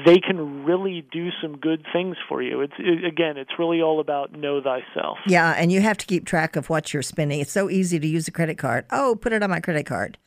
they 0.05 0.19
can 0.19 0.65
really 0.65 1.07
do 1.13 1.29
some 1.41 1.57
good 1.59 1.85
things 1.93 2.17
for 2.29 2.43
you. 2.43 2.61
It's 2.61 2.73
it, 2.79 3.05
again, 3.05 3.37
it's 3.37 3.53
really 3.59 3.81
all 3.81 4.01
about 4.01 4.33
know 4.33 4.61
thyself. 4.61 5.19
Yeah, 5.27 5.55
and 5.57 5.71
you 5.71 5.81
have 5.81 5.99
to 5.99 6.07
keep 6.07 6.27
track 6.27 6.57
of 6.57 6.69
what 6.69 6.93
you're 6.93 7.03
spending. 7.03 7.41
It's 7.41 7.53
so 7.53 7.71
easy 7.71 7.99
to 7.99 8.07
use 8.07 8.29
a 8.29 8.33
credit 8.33 8.59
card. 8.59 8.87
Oh, 8.91 9.17
put 9.17 9.33
it 9.33 9.43
on 9.43 9.51
my 9.51 9.61
credit 9.61 9.87
card. 9.87 10.19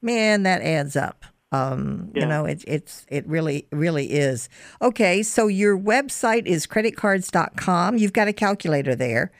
Man, 0.00 0.42
that 0.42 0.62
adds 0.62 0.96
up. 0.96 1.24
Um, 1.54 2.10
yeah. 2.14 2.22
You 2.22 2.28
know, 2.28 2.44
it, 2.46 2.64
it's 2.66 3.06
it 3.08 3.26
really 3.26 3.66
really 3.70 4.06
is. 4.06 4.48
Okay, 4.82 5.22
so 5.22 5.46
your 5.46 5.78
website 5.78 6.46
is 6.46 6.66
creditcards.com. 6.66 7.98
You've 7.98 8.12
got 8.12 8.28
a 8.28 8.32
calculator 8.32 8.94
there. 8.94 9.32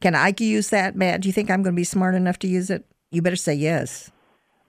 Can 0.00 0.14
I 0.14 0.34
use 0.38 0.70
that, 0.70 0.96
Matt? 0.96 1.20
Do 1.20 1.28
you 1.28 1.32
think 1.32 1.50
I'm 1.50 1.62
going 1.62 1.74
to 1.74 1.80
be 1.80 1.84
smart 1.84 2.14
enough 2.14 2.38
to 2.40 2.48
use 2.48 2.70
it? 2.70 2.84
You 3.10 3.22
better 3.22 3.36
say 3.36 3.54
yes. 3.54 4.10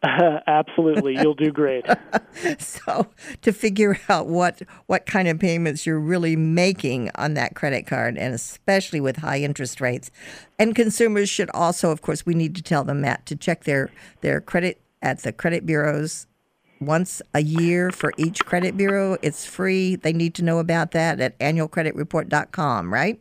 Uh, 0.04 0.40
absolutely, 0.48 1.16
you'll 1.16 1.34
do 1.34 1.52
great. 1.52 1.86
so, 2.60 3.08
to 3.42 3.54
figure 3.54 4.00
out 4.10 4.28
what 4.28 4.62
what 4.88 5.06
kind 5.06 5.28
of 5.28 5.40
payments 5.40 5.86
you're 5.86 6.00
really 6.00 6.36
making 6.36 7.10
on 7.16 7.34
that 7.36 7.56
credit 7.56 7.88
card, 7.88 8.18
and 8.18 8.34
especially 8.34 9.00
with 9.00 9.18
high 9.18 9.40
interest 9.40 9.80
rates, 9.80 10.12
and 10.60 10.76
consumers 10.76 11.30
should 11.30 11.50
also, 11.52 11.92
of 11.92 12.02
course, 12.02 12.26
we 12.26 12.34
need 12.34 12.56
to 12.56 12.62
tell 12.62 12.84
them 12.84 13.02
Matt 13.02 13.26
to 13.28 13.36
check 13.36 13.64
their 13.64 13.90
their 14.22 14.42
credit 14.42 14.82
at 15.02 15.20
the 15.24 15.32
credit 15.32 15.66
bureaus 15.66 16.28
once 16.86 17.22
a 17.34 17.42
year 17.42 17.92
for 17.92 18.14
each 18.18 18.46
credit 18.46 18.78
bureau. 18.78 19.18
It's 19.22 19.46
free. 19.46 19.96
They 19.96 20.14
need 20.14 20.34
to 20.36 20.44
know 20.44 20.60
about 20.60 20.92
that 20.92 21.20
at 21.20 21.38
annualcreditreport.com, 21.40 22.94
right? 22.94 23.20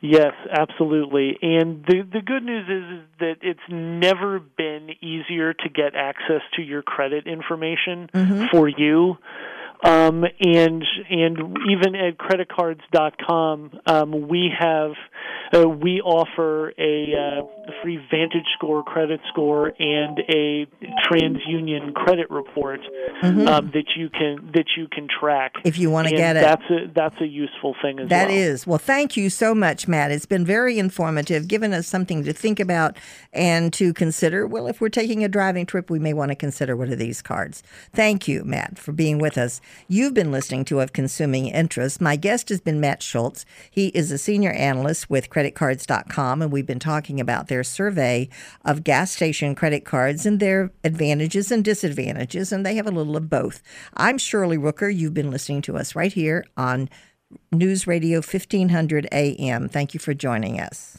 Yes, 0.00 0.32
absolutely. 0.52 1.36
And 1.42 1.84
the 1.86 2.02
the 2.10 2.20
good 2.20 2.44
news 2.44 2.68
is, 2.68 3.00
is 3.00 3.04
that 3.18 3.34
it's 3.42 3.60
never 3.68 4.38
been 4.38 4.90
easier 5.00 5.52
to 5.52 5.68
get 5.68 5.96
access 5.96 6.42
to 6.54 6.62
your 6.62 6.82
credit 6.82 7.26
information 7.26 8.08
mm-hmm. 8.14 8.44
for 8.52 8.68
you. 8.68 9.16
Um, 9.84 10.24
and 10.40 10.84
and 11.08 11.38
even 11.70 11.94
at 11.94 12.18
creditcards.com, 12.18 13.80
um, 13.86 14.28
we 14.28 14.50
have 14.58 14.92
uh, 15.54 15.68
we 15.68 16.00
offer 16.00 16.72
a 16.78 17.14
uh, 17.14 17.72
free 17.82 17.98
Vantage 18.10 18.46
Score 18.56 18.82
credit 18.82 19.20
score 19.28 19.72
and 19.78 20.18
a 20.28 20.66
TransUnion 21.06 21.94
credit 21.94 22.30
report 22.30 22.80
mm-hmm. 23.22 23.46
um, 23.46 23.70
that 23.72 23.84
you 23.96 24.10
can 24.10 24.50
that 24.54 24.66
you 24.76 24.88
can 24.90 25.06
track 25.08 25.54
if 25.64 25.78
you 25.78 25.90
want 25.90 26.08
to 26.08 26.16
get 26.16 26.36
it. 26.36 26.40
That's 26.40 26.70
a 26.70 26.92
that's 26.94 27.20
a 27.20 27.26
useful 27.26 27.74
thing 27.80 28.00
as 28.00 28.08
that 28.08 28.26
well. 28.26 28.34
That 28.34 28.34
is 28.34 28.66
well. 28.66 28.78
Thank 28.78 29.16
you 29.16 29.30
so 29.30 29.54
much, 29.54 29.86
Matt. 29.86 30.10
It's 30.10 30.26
been 30.26 30.44
very 30.44 30.78
informative, 30.78 31.46
given 31.46 31.72
us 31.72 31.86
something 31.86 32.24
to 32.24 32.32
think 32.32 32.58
about 32.58 32.96
and 33.32 33.72
to 33.74 33.94
consider. 33.94 34.46
Well, 34.46 34.66
if 34.66 34.80
we're 34.80 34.88
taking 34.88 35.22
a 35.22 35.28
driving 35.28 35.66
trip, 35.66 35.88
we 35.88 35.98
may 35.98 36.12
want 36.12 36.30
to 36.30 36.34
consider 36.34 36.76
one 36.76 36.92
of 36.92 36.98
these 36.98 37.22
cards. 37.22 37.62
Thank 37.92 38.26
you, 38.26 38.44
Matt, 38.44 38.78
for 38.78 38.92
being 38.92 39.18
with 39.18 39.38
us. 39.38 39.60
You've 39.88 40.14
been 40.14 40.30
listening 40.32 40.64
to 40.66 40.80
Of 40.80 40.92
Consuming 40.92 41.46
Interest. 41.46 42.00
My 42.00 42.16
guest 42.16 42.48
has 42.48 42.60
been 42.60 42.80
Matt 42.80 43.02
Schulz. 43.02 43.46
He 43.70 43.88
is 43.88 44.10
a 44.10 44.18
senior 44.18 44.52
analyst 44.52 45.08
with 45.08 45.30
creditcards.com, 45.30 46.42
and 46.42 46.52
we've 46.52 46.66
been 46.66 46.78
talking 46.78 47.20
about 47.20 47.48
their 47.48 47.64
survey 47.64 48.28
of 48.64 48.84
gas 48.84 49.12
station 49.12 49.54
credit 49.54 49.84
cards 49.84 50.26
and 50.26 50.40
their 50.40 50.70
advantages 50.84 51.50
and 51.50 51.64
disadvantages, 51.64 52.52
and 52.52 52.64
they 52.64 52.76
have 52.76 52.86
a 52.86 52.90
little 52.90 53.16
of 53.16 53.30
both. 53.30 53.62
I'm 53.94 54.18
Shirley 54.18 54.58
Rooker. 54.58 54.94
You've 54.94 55.14
been 55.14 55.30
listening 55.30 55.62
to 55.62 55.76
us 55.76 55.94
right 55.94 56.12
here 56.12 56.44
on 56.56 56.88
News 57.52 57.86
Radio 57.86 58.18
1500 58.18 59.08
AM. 59.12 59.68
Thank 59.68 59.94
you 59.94 60.00
for 60.00 60.14
joining 60.14 60.60
us. 60.60 60.98